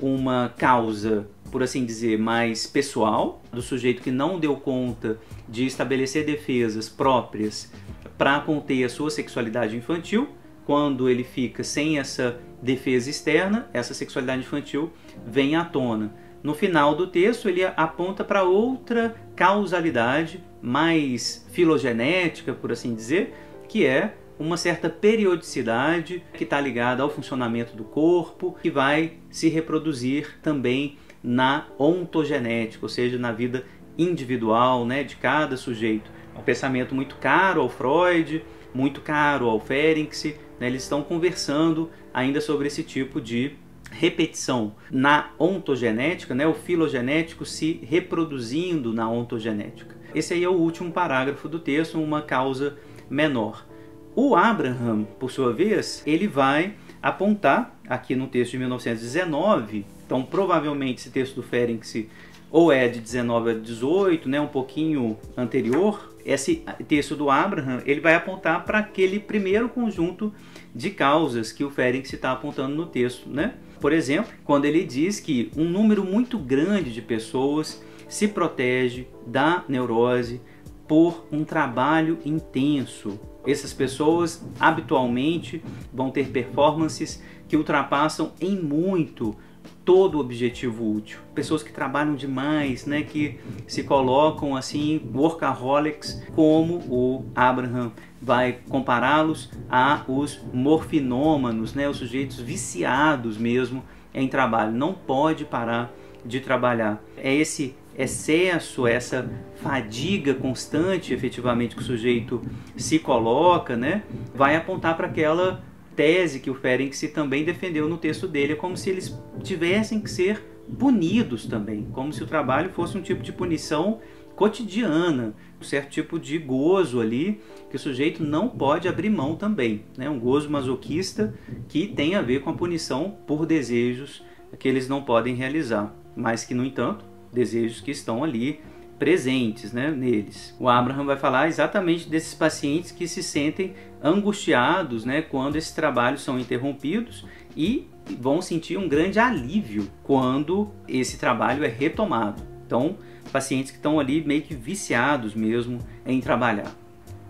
uma 0.00 0.52
causa, 0.56 1.28
por 1.50 1.62
assim 1.62 1.84
dizer, 1.84 2.18
mais 2.18 2.66
pessoal, 2.66 3.42
do 3.52 3.60
sujeito 3.60 4.02
que 4.02 4.10
não 4.10 4.40
deu 4.40 4.56
conta 4.56 5.18
de 5.48 5.66
estabelecer 5.66 6.24
defesas 6.24 6.88
próprias 6.88 7.70
para 8.16 8.40
conter 8.40 8.84
a 8.84 8.88
sua 8.88 9.10
sexualidade 9.10 9.76
infantil, 9.76 10.28
quando 10.64 11.08
ele 11.08 11.24
fica 11.24 11.62
sem 11.62 11.98
essa 11.98 12.38
defesa 12.62 13.10
externa, 13.10 13.68
essa 13.72 13.92
sexualidade 13.92 14.42
infantil 14.42 14.92
vem 15.26 15.56
à 15.56 15.64
tona. 15.64 16.14
No 16.42 16.54
final 16.54 16.94
do 16.94 17.08
texto, 17.08 17.48
ele 17.48 17.64
aponta 17.64 18.24
para 18.24 18.44
outra 18.44 19.14
causalidade 19.34 20.42
mais 20.62 21.46
filogenética, 21.50 22.52
por 22.52 22.70
assim 22.70 22.94
dizer, 22.94 23.34
que 23.68 23.84
é 23.84 24.14
uma 24.38 24.56
certa 24.56 24.88
periodicidade 24.88 26.22
que 26.34 26.44
está 26.44 26.60
ligada 26.60 27.02
ao 27.02 27.10
funcionamento 27.10 27.76
do 27.76 27.84
corpo, 27.84 28.56
que 28.62 28.70
vai 28.70 29.14
se 29.30 29.48
reproduzir 29.48 30.38
também 30.42 30.96
na 31.22 31.66
ontogenética, 31.78 32.84
ou 32.84 32.88
seja, 32.88 33.18
na 33.18 33.32
vida 33.32 33.64
individual 33.96 34.84
né, 34.86 35.04
de 35.04 35.16
cada 35.16 35.56
sujeito. 35.56 36.10
É 36.34 36.38
um 36.38 36.42
pensamento 36.42 36.94
muito 36.94 37.16
caro 37.16 37.60
ao 37.60 37.68
Freud, 37.68 38.44
muito 38.74 39.00
caro 39.00 39.48
ao 39.48 39.60
Ferenczi, 39.60 40.36
né, 40.58 40.66
eles 40.66 40.82
estão 40.82 41.02
conversando 41.02 41.90
ainda 42.12 42.40
sobre 42.40 42.66
esse 42.66 42.82
tipo 42.82 43.20
de 43.20 43.52
repetição 43.90 44.74
na 44.90 45.30
ontogenética, 45.38 46.34
né, 46.34 46.46
o 46.46 46.54
filogenético 46.54 47.44
se 47.44 47.80
reproduzindo 47.82 48.92
na 48.92 49.08
ontogenética. 49.08 50.01
Esse 50.14 50.34
aí 50.34 50.44
é 50.44 50.48
o 50.48 50.52
último 50.52 50.92
parágrafo 50.92 51.48
do 51.48 51.58
texto, 51.58 52.00
uma 52.00 52.22
causa 52.22 52.76
menor. 53.08 53.66
O 54.14 54.36
Abraham, 54.36 55.04
por 55.18 55.30
sua 55.30 55.52
vez, 55.52 56.02
ele 56.06 56.26
vai 56.26 56.74
apontar 57.02 57.78
aqui 57.88 58.14
no 58.14 58.26
texto 58.26 58.52
de 58.52 58.58
1919, 58.58 59.86
então 60.04 60.22
provavelmente 60.22 61.00
esse 61.00 61.10
texto 61.10 61.36
do 61.36 61.42
Ferenczi 61.42 62.08
ou 62.50 62.70
é 62.70 62.86
de 62.86 63.00
19 63.00 63.50
a 63.50 63.54
18, 63.54 64.28
né, 64.28 64.38
um 64.38 64.46
pouquinho 64.46 65.16
anterior, 65.34 66.14
esse 66.24 66.62
texto 66.86 67.16
do 67.16 67.30
Abraham 67.30 67.82
ele 67.86 68.00
vai 68.00 68.14
apontar 68.14 68.64
para 68.64 68.78
aquele 68.78 69.18
primeiro 69.18 69.70
conjunto 69.70 70.32
de 70.74 70.90
causas 70.90 71.50
que 71.50 71.64
o 71.64 71.70
Ferenc 71.70 72.04
está 72.14 72.32
apontando 72.32 72.76
no 72.76 72.86
texto. 72.86 73.28
Né? 73.28 73.54
Por 73.80 73.92
exemplo, 73.92 74.30
quando 74.44 74.66
ele 74.66 74.84
diz 74.84 75.18
que 75.18 75.50
um 75.56 75.64
número 75.64 76.04
muito 76.04 76.38
grande 76.38 76.92
de 76.92 77.02
pessoas 77.02 77.82
se 78.12 78.28
protege 78.28 79.08
da 79.26 79.64
neurose 79.66 80.38
por 80.86 81.24
um 81.32 81.44
trabalho 81.44 82.18
intenso. 82.26 83.18
Essas 83.46 83.72
pessoas 83.72 84.44
habitualmente 84.60 85.64
vão 85.90 86.10
ter 86.10 86.28
performances 86.28 87.22
que 87.48 87.56
ultrapassam 87.56 88.32
em 88.38 88.54
muito 88.54 89.34
todo 89.82 90.16
o 90.16 90.20
objetivo 90.20 90.92
útil. 90.92 91.20
Pessoas 91.34 91.62
que 91.62 91.72
trabalham 91.72 92.14
demais, 92.14 92.84
né, 92.84 93.02
que 93.02 93.40
se 93.66 93.82
colocam 93.82 94.54
assim, 94.54 95.00
workaholics, 95.14 96.22
como 96.34 96.80
o 96.90 97.24
Abraham 97.34 97.92
vai 98.20 98.58
compará-los 98.68 99.50
a 99.70 100.04
os 100.06 100.38
morfinômanos, 100.52 101.72
né, 101.72 101.88
os 101.88 101.96
sujeitos 101.96 102.38
viciados 102.38 103.38
mesmo 103.38 103.82
em 104.12 104.28
trabalho. 104.28 104.72
Não 104.72 104.92
pode 104.92 105.46
parar 105.46 105.90
de 106.26 106.40
trabalhar. 106.40 107.02
É 107.16 107.34
esse 107.34 107.74
excesso, 107.96 108.86
essa 108.86 109.30
fadiga 109.56 110.34
constante, 110.34 111.12
efetivamente, 111.12 111.76
que 111.76 111.82
o 111.82 111.84
sujeito 111.84 112.42
se 112.76 112.98
coloca, 112.98 113.76
né, 113.76 114.02
vai 114.34 114.56
apontar 114.56 114.96
para 114.96 115.06
aquela 115.06 115.62
tese 115.94 116.40
que 116.40 116.50
o 116.50 116.54
Ferenczi 116.54 117.08
também 117.08 117.44
defendeu 117.44 117.88
no 117.88 117.98
texto 117.98 118.26
dele, 118.26 118.54
é 118.54 118.56
como 118.56 118.76
se 118.76 118.90
eles 118.90 119.18
tivessem 119.42 120.00
que 120.00 120.10
ser 120.10 120.42
punidos 120.78 121.46
também, 121.46 121.86
como 121.92 122.12
se 122.12 122.22
o 122.22 122.26
trabalho 122.26 122.70
fosse 122.70 122.96
um 122.96 123.02
tipo 123.02 123.22
de 123.22 123.32
punição 123.32 124.00
cotidiana, 124.34 125.34
um 125.60 125.64
certo 125.64 125.90
tipo 125.90 126.18
de 126.18 126.38
gozo 126.38 127.00
ali 127.00 127.40
que 127.70 127.76
o 127.76 127.78
sujeito 127.78 128.22
não 128.22 128.48
pode 128.48 128.88
abrir 128.88 129.10
mão 129.10 129.36
também, 129.36 129.84
né? 129.96 130.08
um 130.08 130.18
gozo 130.18 130.50
masoquista 130.50 131.34
que 131.68 131.86
tem 131.86 132.14
a 132.14 132.22
ver 132.22 132.40
com 132.40 132.50
a 132.50 132.54
punição 132.54 133.16
por 133.26 133.44
desejos 133.44 134.24
que 134.58 134.68
eles 134.68 134.88
não 134.88 135.02
podem 135.02 135.34
realizar, 135.34 135.94
mas 136.16 136.44
que, 136.44 136.54
no 136.54 136.64
entanto, 136.64 137.04
desejos 137.32 137.80
que 137.80 137.90
estão 137.90 138.22
ali 138.22 138.60
presentes 138.98 139.72
né, 139.72 139.90
neles. 139.90 140.54
O 140.60 140.68
Abraham 140.68 141.04
vai 141.04 141.16
falar 141.16 141.48
exatamente 141.48 142.08
desses 142.08 142.34
pacientes 142.34 142.92
que 142.92 143.08
se 143.08 143.22
sentem 143.22 143.74
angustiados 144.02 145.04
né, 145.04 145.22
quando 145.22 145.56
esses 145.56 145.72
trabalhos 145.72 146.22
são 146.22 146.38
interrompidos 146.38 147.26
e 147.56 147.88
vão 148.20 148.40
sentir 148.40 148.76
um 148.76 148.88
grande 148.88 149.18
alívio 149.18 149.88
quando 150.02 150.70
esse 150.86 151.18
trabalho 151.18 151.64
é 151.64 151.68
retomado. 151.68 152.42
Então, 152.64 152.96
pacientes 153.32 153.70
que 153.70 153.78
estão 153.78 153.98
ali 153.98 154.22
meio 154.24 154.42
que 154.42 154.54
viciados 154.54 155.34
mesmo 155.34 155.78
em 156.06 156.20
trabalhar. 156.20 156.72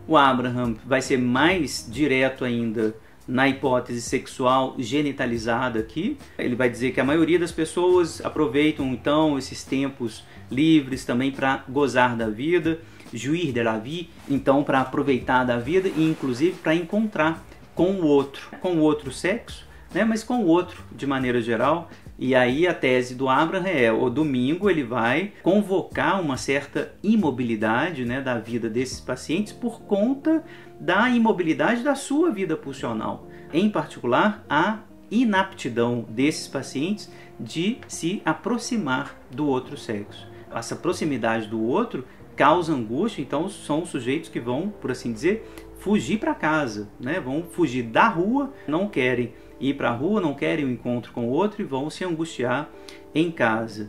O 0.06 0.16
Abraham 0.16 0.74
vai 0.84 1.00
ser 1.00 1.16
mais 1.16 1.88
direto 1.90 2.44
ainda 2.44 2.94
na 3.26 3.48
hipótese 3.48 4.02
sexual 4.02 4.74
genitalizada 4.78 5.80
aqui. 5.80 6.16
Ele 6.38 6.54
vai 6.54 6.68
dizer 6.68 6.92
que 6.92 7.00
a 7.00 7.04
maioria 7.04 7.38
das 7.38 7.52
pessoas 7.52 8.24
aproveitam 8.24 8.86
então 8.92 9.38
esses 9.38 9.64
tempos 9.64 10.24
livres 10.50 11.04
também 11.04 11.30
para 11.30 11.64
gozar 11.68 12.16
da 12.16 12.28
vida, 12.28 12.80
jouir 13.12 13.52
de 13.52 13.62
la 13.62 13.78
vie, 13.78 14.10
então 14.28 14.62
para 14.62 14.80
aproveitar 14.80 15.44
da 15.44 15.58
vida 15.58 15.88
e 15.88 16.04
inclusive 16.04 16.56
para 16.58 16.74
encontrar 16.74 17.44
com 17.74 17.92
o 17.92 18.04
outro, 18.04 18.48
com 18.60 18.76
o 18.76 18.80
outro 18.80 19.10
sexo, 19.10 19.66
né, 19.94 20.04
mas 20.04 20.22
com 20.22 20.42
o 20.42 20.46
outro 20.46 20.82
de 20.92 21.06
maneira 21.06 21.40
geral. 21.40 21.90
E 22.24 22.36
aí 22.36 22.68
a 22.68 22.72
tese 22.72 23.16
do 23.16 23.28
Abraham 23.28 23.66
é, 23.66 23.90
o 23.90 24.08
domingo 24.08 24.70
ele 24.70 24.84
vai 24.84 25.32
convocar 25.42 26.20
uma 26.20 26.36
certa 26.36 26.94
imobilidade 27.02 28.04
né, 28.04 28.20
da 28.20 28.38
vida 28.38 28.70
desses 28.70 29.00
pacientes 29.00 29.52
por 29.52 29.80
conta 29.80 30.44
da 30.78 31.10
imobilidade 31.10 31.82
da 31.82 31.96
sua 31.96 32.30
vida 32.30 32.56
pulsional. 32.56 33.26
Em 33.52 33.68
particular, 33.68 34.46
a 34.48 34.78
inaptidão 35.10 36.06
desses 36.08 36.46
pacientes 36.46 37.10
de 37.40 37.78
se 37.88 38.22
aproximar 38.24 39.18
do 39.28 39.48
outro 39.48 39.76
sexo. 39.76 40.30
Essa 40.54 40.76
proximidade 40.76 41.48
do 41.48 41.60
outro 41.60 42.06
causa 42.36 42.72
angústia, 42.72 43.20
então 43.20 43.48
são 43.48 43.84
sujeitos 43.84 44.28
que 44.30 44.38
vão, 44.38 44.72
por 44.80 44.92
assim 44.92 45.12
dizer, 45.12 45.44
fugir 45.80 46.20
para 46.20 46.36
casa, 46.36 46.88
né? 47.00 47.18
vão 47.18 47.42
fugir 47.42 47.82
da 47.82 48.06
rua, 48.06 48.52
não 48.68 48.88
querem 48.88 49.34
ir 49.62 49.74
para 49.74 49.90
a 49.90 49.94
rua, 49.94 50.20
não 50.20 50.34
querem 50.34 50.66
um 50.66 50.70
encontro 50.70 51.12
com 51.12 51.28
o 51.28 51.30
outro 51.30 51.62
e 51.62 51.64
vão 51.64 51.88
se 51.88 52.04
angustiar 52.04 52.68
em 53.14 53.30
casa. 53.30 53.88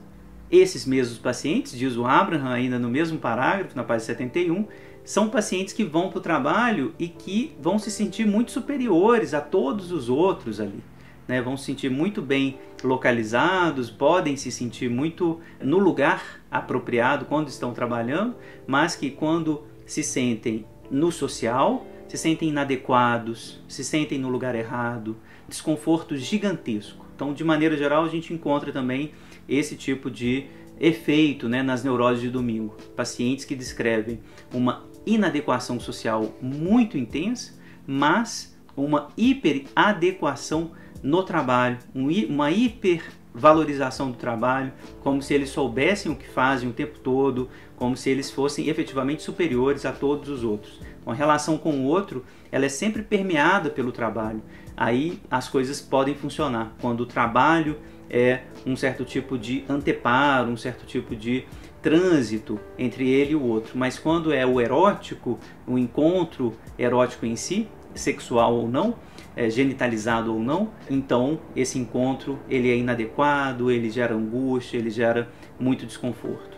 Esses 0.51 0.85
mesmos 0.85 1.17
pacientes, 1.17 1.75
diz 1.75 1.97
o 1.97 2.05
Abraham 2.05 2.51
ainda 2.51 2.77
no 2.77 2.87
mesmo 2.87 3.17
parágrafo, 3.17 3.75
na 3.75 3.83
página 3.83 4.05
71, 4.05 4.67
são 5.03 5.29
pacientes 5.29 5.73
que 5.73 5.83
vão 5.83 6.09
para 6.09 6.19
o 6.19 6.21
trabalho 6.21 6.93
e 6.99 7.07
que 7.07 7.55
vão 7.59 7.79
se 7.79 7.89
sentir 7.89 8.25
muito 8.25 8.51
superiores 8.51 9.33
a 9.33 9.41
todos 9.41 9.91
os 9.91 10.09
outros 10.09 10.59
ali. 10.59 10.83
Né? 11.27 11.41
Vão 11.41 11.57
se 11.57 11.65
sentir 11.65 11.89
muito 11.89 12.21
bem 12.21 12.59
localizados, 12.83 13.89
podem 13.89 14.37
se 14.37 14.51
sentir 14.51 14.89
muito 14.89 15.39
no 15.59 15.79
lugar 15.79 16.41
apropriado 16.51 17.25
quando 17.25 17.47
estão 17.47 17.73
trabalhando, 17.73 18.35
mas 18.67 18.95
que 18.95 19.09
quando 19.09 19.63
se 19.85 20.03
sentem 20.03 20.65
no 20.91 21.11
social, 21.11 21.85
se 22.07 22.17
sentem 22.17 22.49
inadequados, 22.49 23.59
se 23.67 23.83
sentem 23.83 24.19
no 24.19 24.29
lugar 24.29 24.53
errado, 24.53 25.17
desconforto 25.53 26.17
gigantesco. 26.17 27.05
Então, 27.15 27.31
de 27.31 27.43
maneira 27.43 27.77
geral, 27.77 28.03
a 28.03 28.09
gente 28.09 28.33
encontra 28.33 28.71
também 28.71 29.11
esse 29.47 29.75
tipo 29.75 30.09
de 30.09 30.47
efeito 30.79 31.47
né, 31.47 31.61
nas 31.61 31.83
neuroses 31.83 32.21
de 32.21 32.29
domingo. 32.29 32.75
Pacientes 32.95 33.45
que 33.45 33.55
descrevem 33.55 34.19
uma 34.51 34.83
inadequação 35.05 35.79
social 35.79 36.35
muito 36.41 36.97
intensa, 36.97 37.53
mas 37.85 38.57
uma 38.75 39.09
hiperadequação 39.15 40.71
no 41.03 41.21
trabalho, 41.21 41.77
uma 41.93 42.49
hipervalorização 42.49 44.09
do 44.09 44.17
trabalho, 44.17 44.73
como 45.01 45.21
se 45.21 45.35
eles 45.35 45.49
soubessem 45.49 46.11
o 46.11 46.15
que 46.15 46.27
fazem 46.27 46.67
o 46.67 46.73
tempo 46.73 46.97
todo, 46.97 47.47
como 47.75 47.95
se 47.95 48.09
eles 48.09 48.31
fossem 48.31 48.69
efetivamente 48.69 49.21
superiores 49.21 49.85
a 49.85 49.91
todos 49.91 50.29
os 50.29 50.43
outros. 50.43 50.79
Então, 51.03 51.13
a 51.13 51.15
relação 51.15 51.57
com 51.57 51.71
o 51.71 51.83
outro, 51.83 52.25
ela 52.51 52.65
é 52.65 52.69
sempre 52.69 53.03
permeada 53.03 53.69
pelo 53.69 53.91
trabalho. 53.91 54.41
Aí 54.75 55.19
as 55.29 55.47
coisas 55.47 55.79
podem 55.79 56.15
funcionar 56.15 56.73
quando 56.81 57.01
o 57.01 57.05
trabalho 57.05 57.77
é 58.09 58.41
um 58.65 58.75
certo 58.75 59.03
tipo 59.03 59.37
de 59.37 59.65
anteparo, 59.69 60.49
um 60.49 60.57
certo 60.57 60.85
tipo 60.85 61.15
de 61.15 61.45
trânsito 61.81 62.59
entre 62.79 63.09
ele 63.09 63.33
e 63.33 63.35
o 63.35 63.43
outro. 63.43 63.77
Mas 63.77 63.99
quando 63.99 64.31
é 64.33 64.45
o 64.45 64.61
erótico, 64.61 65.37
o 65.67 65.77
encontro 65.77 66.53
erótico 66.79 67.25
em 67.25 67.35
si, 67.35 67.67
sexual 67.93 68.55
ou 68.55 68.67
não, 68.69 68.95
é, 69.35 69.49
genitalizado 69.49 70.33
ou 70.33 70.39
não, 70.39 70.69
então 70.89 71.39
esse 71.55 71.77
encontro 71.77 72.39
ele 72.49 72.71
é 72.71 72.77
inadequado, 72.77 73.69
ele 73.69 73.89
gera 73.89 74.15
angústia, 74.15 74.77
ele 74.77 74.89
gera 74.89 75.29
muito 75.59 75.85
desconforto. 75.85 76.57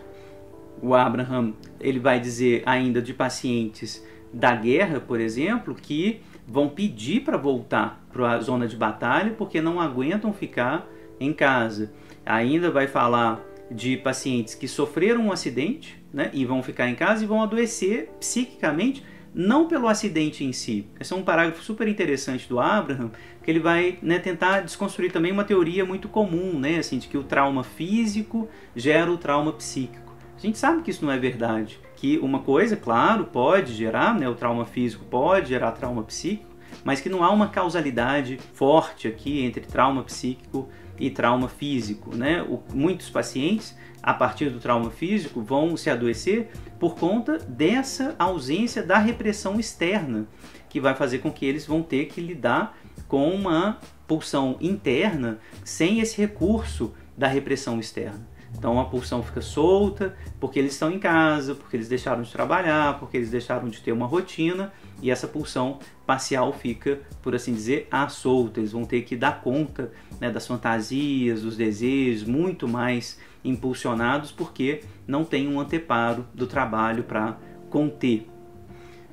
O 0.80 0.94
Abraham 0.94 1.54
ele 1.80 1.98
vai 1.98 2.20
dizer 2.20 2.62
ainda 2.66 3.00
de 3.00 3.12
pacientes 3.12 4.04
da 4.32 4.54
guerra, 4.54 5.00
por 5.00 5.20
exemplo, 5.20 5.74
que 5.74 6.20
vão 6.46 6.68
pedir 6.68 7.20
para 7.20 7.36
voltar 7.36 8.04
para 8.12 8.32
a 8.32 8.40
zona 8.40 8.66
de 8.66 8.76
batalha 8.76 9.34
porque 9.36 9.60
não 9.60 9.80
aguentam 9.80 10.32
ficar 10.32 10.86
em 11.18 11.32
casa. 11.32 11.92
Ainda 12.24 12.70
vai 12.70 12.86
falar 12.86 13.40
de 13.70 13.96
pacientes 13.96 14.54
que 14.54 14.68
sofreram 14.68 15.26
um 15.26 15.32
acidente 15.32 16.00
né, 16.12 16.30
e 16.32 16.44
vão 16.44 16.62
ficar 16.62 16.88
em 16.88 16.94
casa 16.94 17.24
e 17.24 17.26
vão 17.26 17.42
adoecer 17.42 18.10
psiquicamente, 18.20 19.04
não 19.34 19.66
pelo 19.66 19.88
acidente 19.88 20.44
em 20.44 20.52
si. 20.52 20.86
Esse 20.98 21.12
é 21.12 21.16
um 21.16 21.22
parágrafo 21.22 21.62
super 21.62 21.86
interessante 21.88 22.48
do 22.48 22.58
Abraham, 22.58 23.10
que 23.42 23.50
ele 23.50 23.60
vai 23.60 23.98
né, 24.00 24.18
tentar 24.18 24.60
desconstruir 24.60 25.12
também 25.12 25.32
uma 25.32 25.44
teoria 25.44 25.84
muito 25.84 26.08
comum, 26.08 26.58
né, 26.58 26.78
assim, 26.78 26.98
de 26.98 27.08
que 27.08 27.18
o 27.18 27.24
trauma 27.24 27.62
físico 27.62 28.48
gera 28.74 29.10
o 29.10 29.18
trauma 29.18 29.52
psíquico. 29.52 30.05
A 30.36 30.40
gente 30.40 30.58
sabe 30.58 30.82
que 30.82 30.90
isso 30.90 31.04
não 31.04 31.12
é 31.12 31.18
verdade, 31.18 31.78
que 31.96 32.18
uma 32.18 32.40
coisa, 32.40 32.76
claro, 32.76 33.24
pode 33.24 33.72
gerar, 33.72 34.14
né, 34.14 34.28
o 34.28 34.34
trauma 34.34 34.66
físico 34.66 35.04
pode 35.06 35.48
gerar 35.48 35.72
trauma 35.72 36.02
psíquico, 36.02 36.54
mas 36.84 37.00
que 37.00 37.08
não 37.08 37.24
há 37.24 37.30
uma 37.30 37.48
causalidade 37.48 38.38
forte 38.52 39.08
aqui 39.08 39.42
entre 39.42 39.62
trauma 39.62 40.02
psíquico 40.02 40.68
e 40.98 41.10
trauma 41.10 41.48
físico. 41.48 42.14
Né? 42.14 42.42
O, 42.42 42.60
muitos 42.74 43.08
pacientes, 43.08 43.76
a 44.02 44.12
partir 44.12 44.50
do 44.50 44.60
trauma 44.60 44.90
físico, 44.90 45.40
vão 45.40 45.76
se 45.76 45.88
adoecer 45.88 46.50
por 46.78 46.96
conta 46.96 47.38
dessa 47.38 48.14
ausência 48.18 48.82
da 48.82 48.98
repressão 48.98 49.58
externa, 49.58 50.26
que 50.68 50.80
vai 50.80 50.94
fazer 50.94 51.18
com 51.18 51.32
que 51.32 51.46
eles 51.46 51.66
vão 51.66 51.82
ter 51.82 52.06
que 52.06 52.20
lidar 52.20 52.76
com 53.08 53.30
uma 53.30 53.78
pulsão 54.06 54.56
interna 54.60 55.38
sem 55.64 56.00
esse 56.00 56.18
recurso 56.18 56.94
da 57.16 57.26
repressão 57.26 57.80
externa. 57.80 58.35
Então 58.56 58.80
a 58.80 58.84
pulsão 58.86 59.22
fica 59.22 59.40
solta 59.40 60.16
porque 60.40 60.58
eles 60.58 60.72
estão 60.72 60.90
em 60.90 60.98
casa, 60.98 61.54
porque 61.54 61.76
eles 61.76 61.88
deixaram 61.88 62.22
de 62.22 62.32
trabalhar, 62.32 62.98
porque 62.98 63.16
eles 63.16 63.30
deixaram 63.30 63.68
de 63.68 63.80
ter 63.80 63.92
uma 63.92 64.06
rotina 64.06 64.72
e 65.02 65.10
essa 65.10 65.28
pulsão 65.28 65.78
parcial 66.06 66.52
fica, 66.52 67.00
por 67.22 67.34
assim 67.34 67.52
dizer, 67.52 67.86
à 67.90 68.08
solta. 68.08 68.60
Eles 68.60 68.72
vão 68.72 68.84
ter 68.84 69.02
que 69.02 69.14
dar 69.14 69.42
conta 69.42 69.92
né, 70.20 70.30
das 70.30 70.46
fantasias, 70.46 71.42
dos 71.42 71.56
desejos, 71.56 72.26
muito 72.26 72.66
mais 72.66 73.18
impulsionados 73.44 74.32
porque 74.32 74.80
não 75.06 75.24
tem 75.24 75.46
um 75.46 75.60
anteparo 75.60 76.26
do 76.34 76.46
trabalho 76.46 77.04
para 77.04 77.38
conter. 77.68 78.26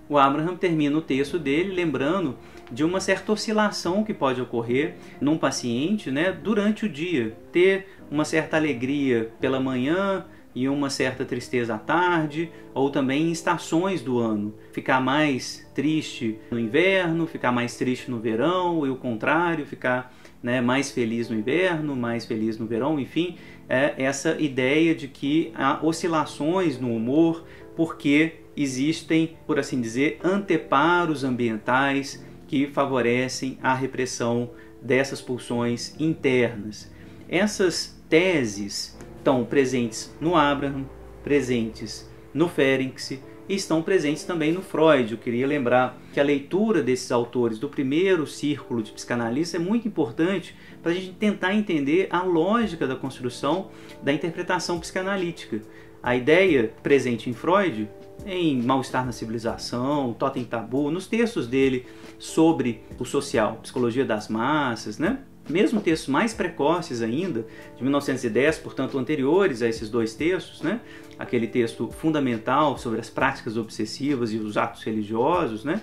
O 0.10 0.18
Abraham 0.18 0.56
termina 0.56 0.98
o 0.98 1.02
texto 1.02 1.40
dele 1.40 1.74
lembrando 1.74 2.38
de 2.72 2.84
uma 2.84 3.00
certa 3.00 3.32
oscilação 3.32 4.04
que 4.04 4.14
pode 4.14 4.42
ocorrer 4.42 4.96
num 5.22 5.38
paciente 5.38 6.12
né, 6.12 6.32
durante 6.32 6.86
o 6.86 6.90
dia. 6.90 7.38
Ter 7.52 7.88
uma 8.14 8.24
certa 8.24 8.58
alegria 8.58 9.32
pela 9.42 9.60
manhã 9.60 10.24
e 10.54 10.70
uma 10.70 10.88
certa 10.88 11.26
tristeza 11.26 11.74
à 11.74 11.80
tarde, 11.80 12.52
ou 12.72 12.92
também 12.92 13.24
em 13.24 13.32
estações 13.32 14.04
do 14.04 14.20
ano. 14.20 14.54
Ficar 14.72 15.02
mais 15.02 15.68
triste 15.74 16.38
no 16.52 16.60
inverno, 16.60 17.26
ficar 17.26 17.52
mais 17.52 17.76
triste 17.76 18.12
no 18.12 18.20
verão, 18.20 18.86
e 18.86 18.90
o 18.92 18.98
contrário, 18.98 19.66
ficar 19.66 20.16
né, 20.44 20.62
mais 20.62 20.92
feliz 20.92 21.28
no 21.28 21.36
inverno, 21.36 21.96
mais 21.96 22.24
feliz 22.24 22.56
no 22.60 22.68
verão, 22.68 23.00
enfim, 23.00 23.36
é 23.68 23.96
essa 23.98 24.40
ideia 24.40 24.94
de 24.94 25.08
que 25.08 25.52
há 25.56 25.84
oscilações 25.84 26.80
no 26.80 26.96
humor, 26.96 27.44
porque 27.76 28.42
existem, 28.56 29.36
por 29.48 29.58
assim 29.58 29.82
dizer, 29.82 30.20
anteparos 30.24 31.24
ambientais 31.24 32.24
que 32.48 32.68
favorecem 32.68 33.58
a 33.64 33.74
repressão 33.74 34.52
dessas 34.80 35.20
pulsões 35.20 36.00
internas. 36.00 36.94
Essas 37.28 37.93
teses 38.14 38.96
estão 39.18 39.44
presentes 39.44 40.16
no 40.22 40.36
Abraham, 40.36 40.86
presentes 41.24 42.08
no 42.32 42.48
Ferenczi 42.48 43.20
e 43.50 43.56
estão 43.56 43.82
presentes 43.82 44.24
também 44.24 44.52
no 44.52 44.62
Freud. 44.62 45.14
Eu 45.14 45.18
queria 45.18 45.48
lembrar 45.48 45.98
que 46.14 46.20
a 46.20 46.24
leitura 46.24 46.84
desses 46.84 47.12
autores 47.12 47.58
do 47.58 47.68
primeiro 47.68 48.28
círculo 48.28 48.84
de 48.84 48.92
psicanalista 48.92 49.58
é 49.58 49.60
muito 49.60 49.88
importante 49.88 50.56
para 50.84 50.92
a 50.92 50.94
gente 50.94 51.14
tentar 51.14 51.56
entender 51.56 52.08
a 52.12 52.22
lógica 52.22 52.86
da 52.86 52.96
construção 52.96 53.72
da 54.04 54.14
interpretação 54.14 54.80
psicanalítica. 54.80 55.64
A 56.04 56.16
ideia 56.16 56.72
presente 56.84 57.32
em 57.32 57.34
Freud 57.34 57.90
em 58.28 58.62
Mal-Estar 58.62 59.04
na 59.04 59.12
Civilização, 59.12 60.14
Totem 60.14 60.44
Tabu, 60.44 60.92
nos 60.92 61.08
textos 61.08 61.48
dele 61.48 61.88
sobre 62.20 62.84
o 63.00 63.06
social, 63.06 63.58
psicologia 63.64 64.06
das 64.06 64.30
massas, 64.30 65.00
né? 65.00 65.24
Mesmo 65.50 65.82
textos 65.82 66.10
mais 66.10 66.34
precoces 66.34 67.02
ainda, 67.02 67.46
de 67.76 67.84
1910, 67.84 68.60
portanto 68.60 68.98
anteriores 68.98 69.62
a 69.62 69.68
esses 69.68 69.90
dois 69.90 70.14
textos, 70.16 70.62
né? 70.62 70.80
aquele 71.20 71.48
texto 71.48 71.90
fundamental 71.92 72.78
sobre 72.78 73.00
as 73.00 73.10
práticas 73.10 73.58
obsessivas 73.58 74.32
e 74.32 74.38
os 74.38 74.58
atos 74.58 74.84
religiosos, 74.84 75.64
né? 75.64 75.82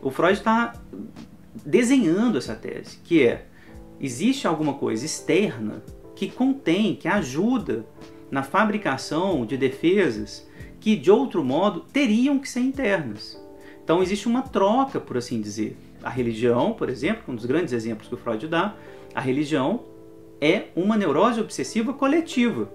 o 0.00 0.10
Freud 0.10 0.38
está 0.38 0.72
desenhando 1.64 2.38
essa 2.38 2.54
tese, 2.54 2.98
que 3.04 3.22
é 3.22 3.46
existe 4.00 4.46
alguma 4.46 4.74
coisa 4.74 5.04
externa 5.04 5.82
que 6.16 6.30
contém, 6.30 6.96
que 6.96 7.06
ajuda 7.06 7.86
na 8.30 8.42
fabricação 8.42 9.44
de 9.44 9.56
defesas 9.56 10.48
que 10.80 10.96
de 10.96 11.10
outro 11.10 11.44
modo 11.44 11.80
teriam 11.80 12.38
que 12.38 12.48
ser 12.48 12.60
internas. 12.60 13.40
Então 13.84 14.02
existe 14.02 14.26
uma 14.26 14.42
troca, 14.42 14.98
por 14.98 15.16
assim 15.16 15.40
dizer. 15.40 15.76
A 16.02 16.10
religião, 16.10 16.72
por 16.72 16.88
exemplo, 16.88 17.24
um 17.28 17.34
dos 17.34 17.46
grandes 17.46 17.72
exemplos 17.72 18.08
que 18.08 18.14
o 18.14 18.18
Freud 18.18 18.46
dá, 18.48 18.74
a 19.14 19.20
religião 19.20 19.84
é 20.40 20.64
uma 20.74 20.96
neurose 20.96 21.40
obsessiva 21.40 21.92
coletiva. 21.92 22.68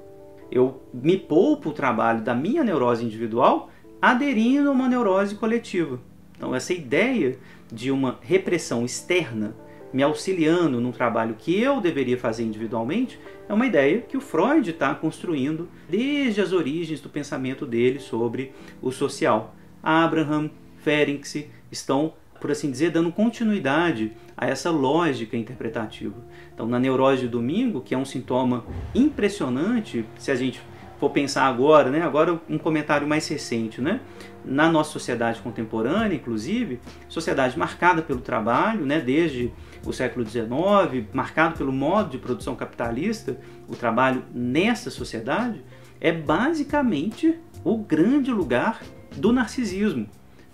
Eu 0.50 0.82
me 0.94 1.18
poupo 1.18 1.70
o 1.70 1.74
trabalho 1.74 2.22
da 2.22 2.34
minha 2.34 2.64
neurose 2.64 3.04
individual 3.04 3.70
aderindo 4.02 4.70
a 4.70 4.72
uma 4.72 4.88
neurose 4.88 5.36
coletiva. 5.36 6.00
Então, 6.36 6.56
essa 6.56 6.72
ideia 6.72 7.38
de 7.72 7.92
uma 7.92 8.20
repressão 8.22 8.86
externa 8.86 9.54
me 9.92 10.04
auxiliando 10.04 10.80
num 10.80 10.92
trabalho 10.92 11.36
que 11.38 11.60
eu 11.60 11.82
deveria 11.82 12.18
fazer 12.18 12.44
individualmente 12.44 13.20
é 13.48 13.54
uma 13.54 13.66
ideia 13.66 14.02
que 14.02 14.18
o 14.18 14.22
Freud 14.22 14.70
está 14.70 14.94
construindo 14.94 15.68
desde 15.90 16.42
as 16.42 16.52
origens 16.52 17.00
do 17.00 17.10
pensamento 17.10 17.66
dele 17.66 18.00
sobre 18.00 18.52
o 18.82 18.92
social. 18.92 19.56
Abraham, 19.82 20.50
Ferenczi 20.78 21.50
estão 21.72 22.14
por 22.40 22.52
assim 22.52 22.72
dizer, 22.72 22.92
dando 22.92 23.12
continuidade 23.12 24.12
a 24.36 24.46
essa 24.48 24.70
lógica 24.70 25.36
interpretativa. 25.36 26.16
Então, 26.54 26.68
na 26.68 26.80
neurose 26.80 27.22
de 27.22 27.28
domingo, 27.28 27.82
que 27.82 27.94
é 27.94 27.98
um 27.98 28.06
sintoma 28.06 28.66
impressionante, 28.94 30.06
se 30.18 30.32
a 30.32 30.36
gente 30.36 30.62
for 31.00 31.10
pensar 31.12 31.46
agora, 31.46 31.90
né? 31.90 32.02
Agora 32.02 32.40
um 32.50 32.58
comentário 32.58 33.08
mais 33.08 33.28
recente, 33.28 33.82
né? 33.82 34.00
Na 34.44 34.70
nossa 34.70 34.92
sociedade 34.92 35.40
contemporânea, 35.42 36.16
inclusive, 36.16 36.80
sociedade 37.08 37.58
marcada 37.58 38.02
pelo 38.02 38.20
trabalho, 38.20 38.86
né? 38.86 39.00
Desde 39.00 39.52
o 39.86 39.94
século 39.94 40.26
XIX, 40.26 41.06
marcado 41.14 41.58
pelo 41.58 41.72
modo 41.72 42.10
de 42.10 42.18
produção 42.18 42.56
capitalista, 42.56 43.40
o 43.68 43.76
trabalho 43.76 44.24
nessa 44.34 44.90
sociedade 44.90 45.64
é 46.02 46.12
basicamente 46.12 47.38
o 47.64 47.78
grande 47.78 48.32
lugar 48.32 48.82
do 49.16 49.32
narcisismo 49.32 50.08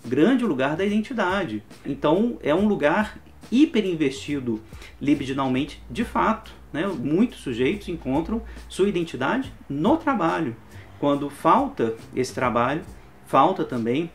grande 0.06 0.46
lugar 0.46 0.76
da 0.76 0.86
identidade. 0.86 1.64
Então 1.86 2.38
é 2.42 2.54
um 2.54 2.68
lugar 2.68 3.18
hiper 3.52 3.86
investido 3.86 4.62
libidinalmente 5.02 5.82
de 5.90 6.04
fato. 6.04 6.52
Né? 6.72 6.88
Muitos 6.88 7.40
sujeitos 7.40 7.88
encontram 7.88 8.42
sua 8.68 8.90
identidade 8.90 9.54
no 9.70 9.98
trabalho. 9.98 10.56
Quando 11.00 11.30
falta 11.30 11.96
esse 12.16 12.34
trabalho, 12.34 12.82
falta 13.26 13.64
também 13.64 14.10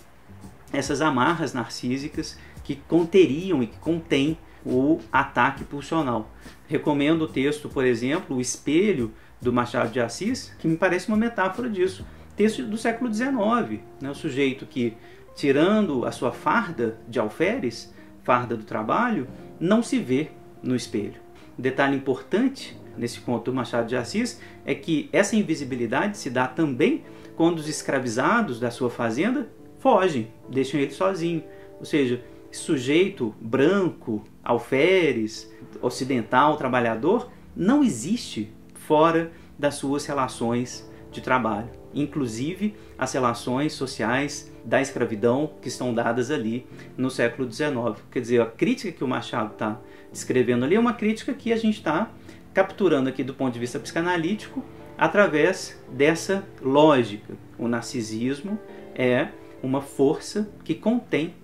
essas 0.72 1.01
amarras 1.01 1.53
narcísicas 1.53 2.38
que 2.64 2.77
conteriam 2.77 3.62
e 3.62 3.66
que 3.66 3.79
contêm 3.79 4.37
o 4.64 4.98
ataque 5.12 5.64
pulsional. 5.64 6.31
Recomendo 6.66 7.22
o 7.22 7.29
texto, 7.29 7.68
por 7.68 7.85
exemplo, 7.85 8.37
O 8.37 8.40
Espelho, 8.40 9.12
do 9.40 9.53
Machado 9.53 9.90
de 9.90 10.01
Assis, 10.01 10.55
que 10.59 10.66
me 10.66 10.77
parece 10.77 11.09
uma 11.09 11.16
metáfora 11.16 11.70
disso. 11.70 12.05
Texto 12.37 12.62
do 12.64 12.77
século 12.77 13.12
XIX, 13.12 13.81
né? 14.01 14.11
o 14.11 14.14
sujeito 14.14 14.66
que 14.66 14.96
tirando 15.38 16.05
a 16.05 16.11
sua 16.11 16.33
farda 16.33 16.98
de 17.07 17.20
alferes, 17.20 17.94
farda 18.24 18.57
do 18.57 18.64
trabalho, 18.64 19.29
não 19.61 19.85
se 19.85 19.96
vê 19.96 20.33
no 20.61 20.74
espelho. 20.74 21.20
detalhe 21.57 21.96
importante 21.96 22.77
nesse 22.96 23.20
conto 23.20 23.44
do 23.44 23.55
Machado 23.55 23.87
de 23.87 23.94
Assis 23.94 24.40
é 24.66 24.74
que 24.74 25.09
essa 25.12 25.37
invisibilidade 25.37 26.18
se 26.18 26.29
dá 26.29 26.48
também 26.48 27.05
quando 27.37 27.61
os 27.61 27.68
escravizados 27.68 28.59
da 28.59 28.68
sua 28.72 28.90
fazenda 28.90 29.48
fogem, 29.79 30.27
deixam 30.48 30.81
ele 30.81 30.90
sozinho. 30.90 31.44
Ou 31.79 31.85
seja, 31.85 32.20
sujeito 32.51 33.33
branco, 33.40 34.24
alferes, 34.42 35.48
ocidental, 35.81 36.57
trabalhador, 36.57 37.31
não 37.55 37.85
existe 37.85 38.53
fora 38.74 39.31
das 39.57 39.77
suas 39.77 40.05
relações 40.05 40.90
de 41.12 41.20
trabalho, 41.20 41.70
inclusive 42.00 42.74
as 42.98 43.12
relações 43.12 43.72
sociais 43.72 44.52
da 44.64 44.80
escravidão 44.80 45.52
que 45.61 45.68
estão 45.68 45.94
dadas 45.94 46.30
ali 46.30 46.66
no 46.96 47.11
século 47.11 47.50
XIX. 47.50 48.02
Quer 48.11 48.20
dizer, 48.20 48.40
a 48.40 48.46
crítica 48.46 48.92
que 48.92 49.04
o 49.04 49.08
Machado 49.08 49.52
está 49.52 49.80
descrevendo 50.12 50.64
ali 50.64 50.74
é 50.74 50.80
uma 50.80 50.94
crítica 50.94 51.32
que 51.32 51.52
a 51.52 51.56
gente 51.56 51.78
está 51.78 52.11
capturando 52.52 53.08
aqui 53.08 53.22
do 53.22 53.34
ponto 53.34 53.52
de 53.52 53.61
vista 53.61 53.78
psicanalítico 53.78 54.64
através 54.96 55.80
dessa 55.90 56.44
lógica. 56.61 57.34
O 57.58 57.68
narcisismo 57.68 58.58
é 58.94 59.28
uma 59.62 59.80
força 59.80 60.48
que 60.64 60.74
contém 60.74 61.34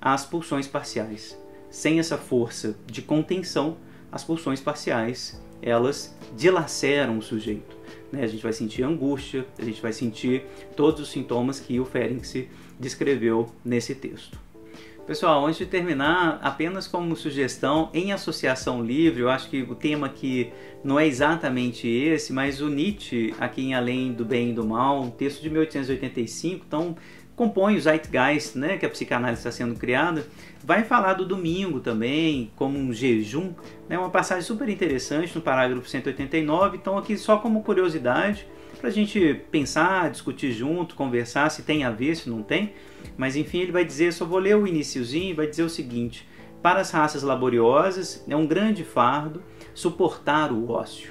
as 0.00 0.24
pulsões 0.24 0.66
parciais. 0.66 1.38
Sem 1.70 1.98
essa 1.98 2.16
força 2.16 2.76
de 2.86 3.02
contenção, 3.02 3.76
as 4.10 4.24
pulsões 4.24 4.60
parciais 4.60 5.40
elas 5.62 6.16
dilaceram 6.36 7.18
o 7.18 7.22
sujeito. 7.22 7.76
Né? 8.12 8.22
A 8.24 8.26
gente 8.26 8.42
vai 8.42 8.52
sentir 8.52 8.82
angústia, 8.82 9.46
a 9.58 9.64
gente 9.64 9.80
vai 9.80 9.92
sentir 9.92 10.44
todos 10.76 11.00
os 11.00 11.10
sintomas 11.10 11.60
que 11.60 11.78
o 11.78 11.84
Ferenczi 11.84 12.48
descreveu 12.78 13.48
nesse 13.64 13.94
texto. 13.94 14.38
Pessoal, 15.06 15.44
antes 15.44 15.58
de 15.58 15.66
terminar, 15.66 16.38
apenas 16.40 16.86
como 16.86 17.16
sugestão, 17.16 17.90
em 17.92 18.12
associação 18.12 18.80
livre, 18.80 19.22
eu 19.22 19.28
acho 19.28 19.50
que 19.50 19.62
o 19.62 19.74
tema 19.74 20.06
aqui 20.06 20.52
não 20.84 21.00
é 21.00 21.06
exatamente 21.06 21.88
esse, 21.88 22.32
mas 22.32 22.60
o 22.60 22.68
Nietzsche, 22.68 23.34
aqui 23.40 23.62
em 23.62 23.74
Além 23.74 24.12
do 24.12 24.24
Bem 24.24 24.50
e 24.50 24.52
do 24.52 24.64
Mal, 24.64 25.02
um 25.02 25.10
texto 25.10 25.42
de 25.42 25.50
1885, 25.50 26.64
então 26.64 26.96
compõe 27.40 27.74
o 27.74 27.80
Zeitgeist, 27.80 28.58
né, 28.58 28.76
que 28.76 28.84
a 28.84 28.90
psicanálise 28.90 29.40
está 29.40 29.50
sendo 29.50 29.74
criada, 29.74 30.26
vai 30.62 30.84
falar 30.84 31.14
do 31.14 31.24
domingo 31.24 31.80
também, 31.80 32.50
como 32.54 32.78
um 32.78 32.92
jejum, 32.92 33.54
né, 33.88 33.98
uma 33.98 34.10
passagem 34.10 34.44
super 34.44 34.68
interessante 34.68 35.34
no 35.34 35.40
parágrafo 35.40 35.88
189, 35.88 36.76
então 36.76 36.98
aqui 36.98 37.16
só 37.16 37.38
como 37.38 37.62
curiosidade, 37.62 38.46
para 38.78 38.90
a 38.90 38.92
gente 38.92 39.40
pensar, 39.50 40.10
discutir 40.10 40.52
junto, 40.52 40.94
conversar 40.94 41.48
se 41.50 41.62
tem 41.62 41.82
a 41.82 41.90
ver, 41.90 42.14
se 42.14 42.28
não 42.28 42.42
tem, 42.42 42.74
mas 43.16 43.36
enfim, 43.36 43.60
ele 43.60 43.72
vai 43.72 43.86
dizer, 43.86 44.12
só 44.12 44.26
vou 44.26 44.38
ler 44.38 44.58
o 44.58 44.66
iníciozinho, 44.66 45.34
vai 45.34 45.46
dizer 45.46 45.62
o 45.62 45.70
seguinte, 45.70 46.28
para 46.60 46.80
as 46.80 46.90
raças 46.90 47.22
laboriosas 47.22 48.22
é 48.28 48.36
um 48.36 48.46
grande 48.46 48.84
fardo 48.84 49.42
suportar 49.72 50.52
o 50.52 50.70
ócio, 50.70 51.10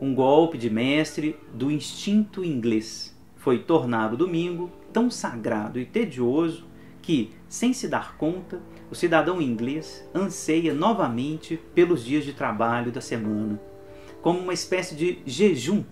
um 0.00 0.12
golpe 0.12 0.58
de 0.58 0.68
mestre 0.68 1.36
do 1.54 1.70
instinto 1.70 2.44
inglês, 2.44 3.16
foi 3.36 3.60
tornar 3.60 4.12
o 4.12 4.16
domingo 4.16 4.81
tão 4.92 5.10
sagrado 5.10 5.78
e 5.78 5.84
tedioso 5.84 6.66
que, 7.00 7.32
sem 7.48 7.72
se 7.72 7.88
dar 7.88 8.16
conta, 8.16 8.60
o 8.90 8.94
cidadão 8.94 9.40
inglês 9.40 10.08
anseia 10.14 10.72
novamente 10.72 11.58
pelos 11.74 12.04
dias 12.04 12.24
de 12.24 12.32
trabalho 12.32 12.92
da 12.92 13.00
semana, 13.00 13.60
como 14.20 14.38
uma 14.38 14.52
espécie 14.52 14.94
de 14.94 15.18
jejum 15.26 15.82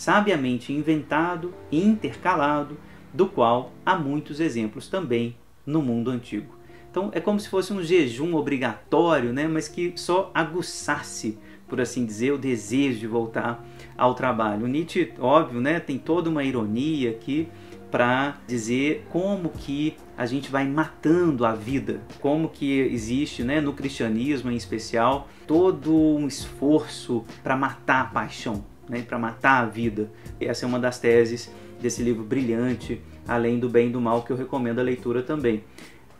sabiamente 0.00 0.72
inventado 0.72 1.52
e 1.70 1.84
intercalado, 1.84 2.78
do 3.12 3.26
qual 3.26 3.72
há 3.84 3.96
muitos 3.96 4.40
exemplos 4.40 4.88
também 4.88 5.36
no 5.66 5.82
mundo 5.82 6.10
antigo. 6.10 6.54
Então 6.90 7.10
é 7.12 7.20
como 7.20 7.38
se 7.38 7.48
fosse 7.48 7.72
um 7.72 7.82
jejum 7.82 8.34
obrigatório, 8.34 9.32
né, 9.32 9.46
mas 9.46 9.68
que 9.68 9.92
só 9.96 10.30
aguçasse, 10.34 11.38
por 11.68 11.80
assim 11.80 12.06
dizer, 12.06 12.32
o 12.32 12.38
desejo 12.38 12.98
de 12.98 13.06
voltar 13.06 13.64
ao 13.96 14.14
trabalho. 14.14 14.64
O 14.64 14.68
Nietzsche, 14.68 15.12
óbvio, 15.20 15.60
né, 15.60 15.78
tem 15.78 15.98
toda 15.98 16.30
uma 16.30 16.42
ironia 16.42 17.10
aqui 17.10 17.48
para 17.90 18.38
dizer 18.46 19.06
como 19.10 19.50
que 19.50 19.96
a 20.16 20.26
gente 20.26 20.50
vai 20.50 20.66
matando 20.66 21.44
a 21.44 21.54
vida, 21.54 22.00
como 22.20 22.48
que 22.48 22.80
existe, 22.80 23.42
né, 23.42 23.60
no 23.60 23.72
cristianismo 23.72 24.50
em 24.50 24.56
especial, 24.56 25.28
todo 25.46 25.94
um 25.94 26.26
esforço 26.26 27.24
para 27.42 27.56
matar 27.56 28.02
a 28.02 28.04
paixão, 28.04 28.64
né, 28.88 29.02
para 29.02 29.18
matar 29.18 29.62
a 29.62 29.66
vida. 29.66 30.10
Essa 30.40 30.64
é 30.64 30.68
uma 30.68 30.78
das 30.78 30.98
teses 30.98 31.50
desse 31.80 32.02
livro 32.02 32.22
brilhante, 32.22 33.00
além 33.26 33.58
do 33.58 33.68
bem 33.68 33.88
e 33.88 33.92
do 33.92 34.00
mal, 34.00 34.22
que 34.22 34.30
eu 34.30 34.36
recomendo 34.36 34.78
a 34.78 34.82
leitura 34.82 35.22
também. 35.22 35.64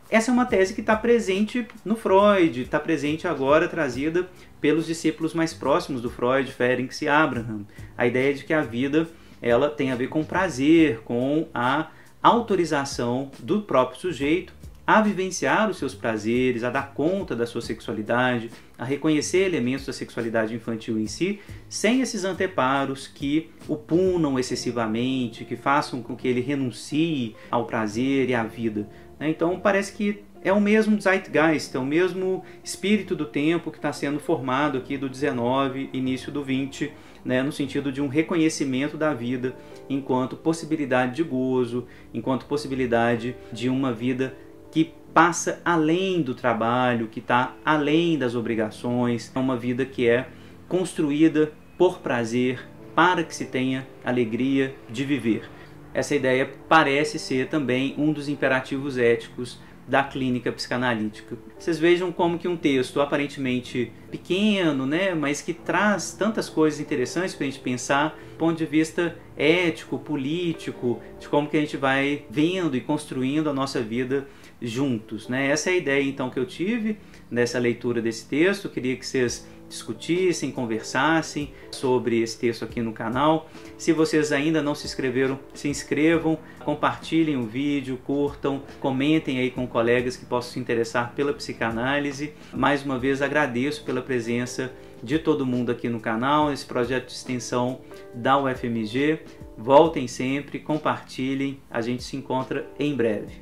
Essa 0.09 0.29
é 0.29 0.33
uma 0.33 0.45
tese 0.45 0.73
que 0.73 0.81
está 0.81 0.93
presente 0.93 1.65
no 1.85 1.95
Freud, 1.95 2.63
está 2.63 2.77
presente 2.77 3.29
agora 3.29 3.69
trazida 3.69 4.27
pelos 4.59 4.85
discípulos 4.85 5.33
mais 5.33 5.53
próximos 5.53 6.01
do 6.01 6.09
Freud, 6.09 6.51
Ferenczi 6.51 7.05
e 7.05 7.07
Abraham. 7.07 7.61
A 7.97 8.05
ideia 8.05 8.33
de 8.33 8.43
que 8.43 8.53
a 8.53 8.61
vida 8.61 9.07
ela 9.41 9.69
tem 9.69 9.91
a 9.91 9.95
ver 9.95 10.07
com 10.07 10.23
prazer, 10.23 10.99
com 11.01 11.47
a 11.53 11.89
autorização 12.21 13.31
do 13.39 13.61
próprio 13.61 13.99
sujeito 13.99 14.53
a 14.85 14.99
vivenciar 14.99 15.69
os 15.69 15.77
seus 15.77 15.93
prazeres, 15.93 16.63
a 16.63 16.69
dar 16.69 16.93
conta 16.93 17.35
da 17.35 17.45
sua 17.45 17.61
sexualidade, 17.61 18.51
a 18.77 18.83
reconhecer 18.83 19.45
elementos 19.45 19.85
da 19.85 19.93
sexualidade 19.93 20.53
infantil 20.53 20.99
em 20.99 21.07
si, 21.07 21.39
sem 21.69 22.01
esses 22.01 22.25
anteparos 22.25 23.07
que 23.07 23.49
o 23.67 23.77
punam 23.77 24.37
excessivamente, 24.37 25.45
que 25.45 25.55
façam 25.55 26.01
com 26.01 26.15
que 26.15 26.27
ele 26.27 26.41
renuncie 26.41 27.35
ao 27.49 27.65
prazer 27.65 28.29
e 28.29 28.33
à 28.33 28.43
vida. 28.43 28.89
Né? 29.19 29.29
Então 29.29 29.59
parece 29.59 29.93
que 29.93 30.23
é 30.43 30.51
o 30.51 30.59
mesmo 30.59 30.99
Zeitgeist, 30.99 31.75
é 31.75 31.79
o 31.79 31.85
mesmo 31.85 32.43
espírito 32.63 33.15
do 33.15 33.25
tempo 33.25 33.71
que 33.71 33.77
está 33.77 33.93
sendo 33.93 34.19
formado 34.19 34.77
aqui 34.77 34.97
do 34.97 35.07
19, 35.07 35.89
início 35.93 36.31
do 36.31 36.43
20, 36.43 36.91
né, 37.23 37.41
no 37.43 37.51
sentido 37.51 37.91
de 37.91 38.01
um 38.01 38.07
reconhecimento 38.07 38.97
da 38.97 39.13
vida 39.13 39.55
enquanto 39.89 40.35
possibilidade 40.35 41.15
de 41.15 41.23
gozo, 41.23 41.85
enquanto 42.13 42.45
possibilidade 42.45 43.35
de 43.51 43.69
uma 43.69 43.93
vida 43.93 44.35
que 44.71 44.93
passa 45.13 45.61
além 45.65 46.21
do 46.21 46.33
trabalho, 46.33 47.07
que 47.07 47.19
está 47.19 47.55
além 47.65 48.17
das 48.17 48.35
obrigações, 48.35 49.31
é 49.35 49.39
uma 49.39 49.57
vida 49.57 49.85
que 49.85 50.07
é 50.07 50.27
construída 50.67 51.51
por 51.77 51.99
prazer, 51.99 52.65
para 52.95 53.23
que 53.23 53.35
se 53.35 53.45
tenha 53.45 53.87
alegria 54.03 54.75
de 54.89 55.03
viver. 55.03 55.49
Essa 55.93 56.15
ideia 56.15 56.49
parece 56.69 57.19
ser 57.19 57.47
também 57.47 57.93
um 57.97 58.13
dos 58.13 58.29
imperativos 58.29 58.97
éticos 58.97 59.59
da 59.91 60.01
clínica 60.01 60.53
psicanalítica. 60.53 61.37
Vocês 61.59 61.77
vejam 61.77 62.13
como 62.13 62.39
que 62.39 62.47
um 62.47 62.55
texto 62.55 63.01
aparentemente 63.01 63.91
pequeno, 64.09 64.85
né, 64.85 65.13
mas 65.13 65.41
que 65.41 65.53
traz 65.53 66.13
tantas 66.13 66.47
coisas 66.47 66.79
interessantes 66.79 67.35
para 67.35 67.45
a 67.45 67.49
gente 67.49 67.59
pensar, 67.59 68.17
do 68.31 68.37
ponto 68.37 68.57
de 68.57 68.65
vista 68.65 69.17
ético, 69.35 69.99
político, 69.99 71.01
de 71.19 71.27
como 71.27 71.49
que 71.49 71.57
a 71.57 71.59
gente 71.59 71.75
vai 71.75 72.25
vendo 72.29 72.77
e 72.77 72.79
construindo 72.79 73.49
a 73.49 73.53
nossa 73.53 73.81
vida 73.81 74.25
juntos, 74.61 75.27
né? 75.27 75.47
Essa 75.47 75.71
é 75.71 75.73
a 75.73 75.77
ideia 75.77 76.03
então 76.03 76.29
que 76.29 76.39
eu 76.39 76.45
tive 76.45 76.97
nessa 77.29 77.59
leitura 77.59 78.01
desse 78.01 78.29
texto. 78.29 78.69
Queria 78.69 78.95
que 78.95 79.05
vocês 79.05 79.45
discutissem, 79.71 80.51
conversassem 80.51 81.51
sobre 81.71 82.21
esse 82.21 82.37
texto 82.37 82.63
aqui 82.63 82.81
no 82.81 82.93
canal. 82.93 83.49
Se 83.77 83.91
vocês 83.91 84.31
ainda 84.31 84.61
não 84.61 84.75
se 84.75 84.85
inscreveram, 84.85 85.39
se 85.53 85.67
inscrevam, 85.67 86.37
compartilhem 86.63 87.37
o 87.37 87.45
vídeo, 87.45 87.97
curtam, 88.05 88.63
comentem 88.79 89.39
aí 89.39 89.49
com 89.49 89.65
colegas 89.67 90.15
que 90.15 90.25
possam 90.25 90.53
se 90.53 90.59
interessar 90.59 91.13
pela 91.15 91.33
psicanálise. 91.33 92.33
Mais 92.53 92.85
uma 92.85 92.99
vez 92.99 93.21
agradeço 93.21 93.83
pela 93.83 94.01
presença 94.01 94.71
de 95.03 95.17
todo 95.17 95.45
mundo 95.45 95.71
aqui 95.71 95.89
no 95.89 95.99
canal, 95.99 96.53
esse 96.53 96.65
projeto 96.65 97.07
de 97.07 97.13
extensão 97.13 97.81
da 98.13 98.37
UFMG. 98.37 99.19
Voltem 99.57 100.07
sempre, 100.07 100.59
compartilhem, 100.59 101.59
a 101.69 101.81
gente 101.81 102.03
se 102.03 102.15
encontra 102.15 102.67
em 102.77 102.95
breve. 102.95 103.41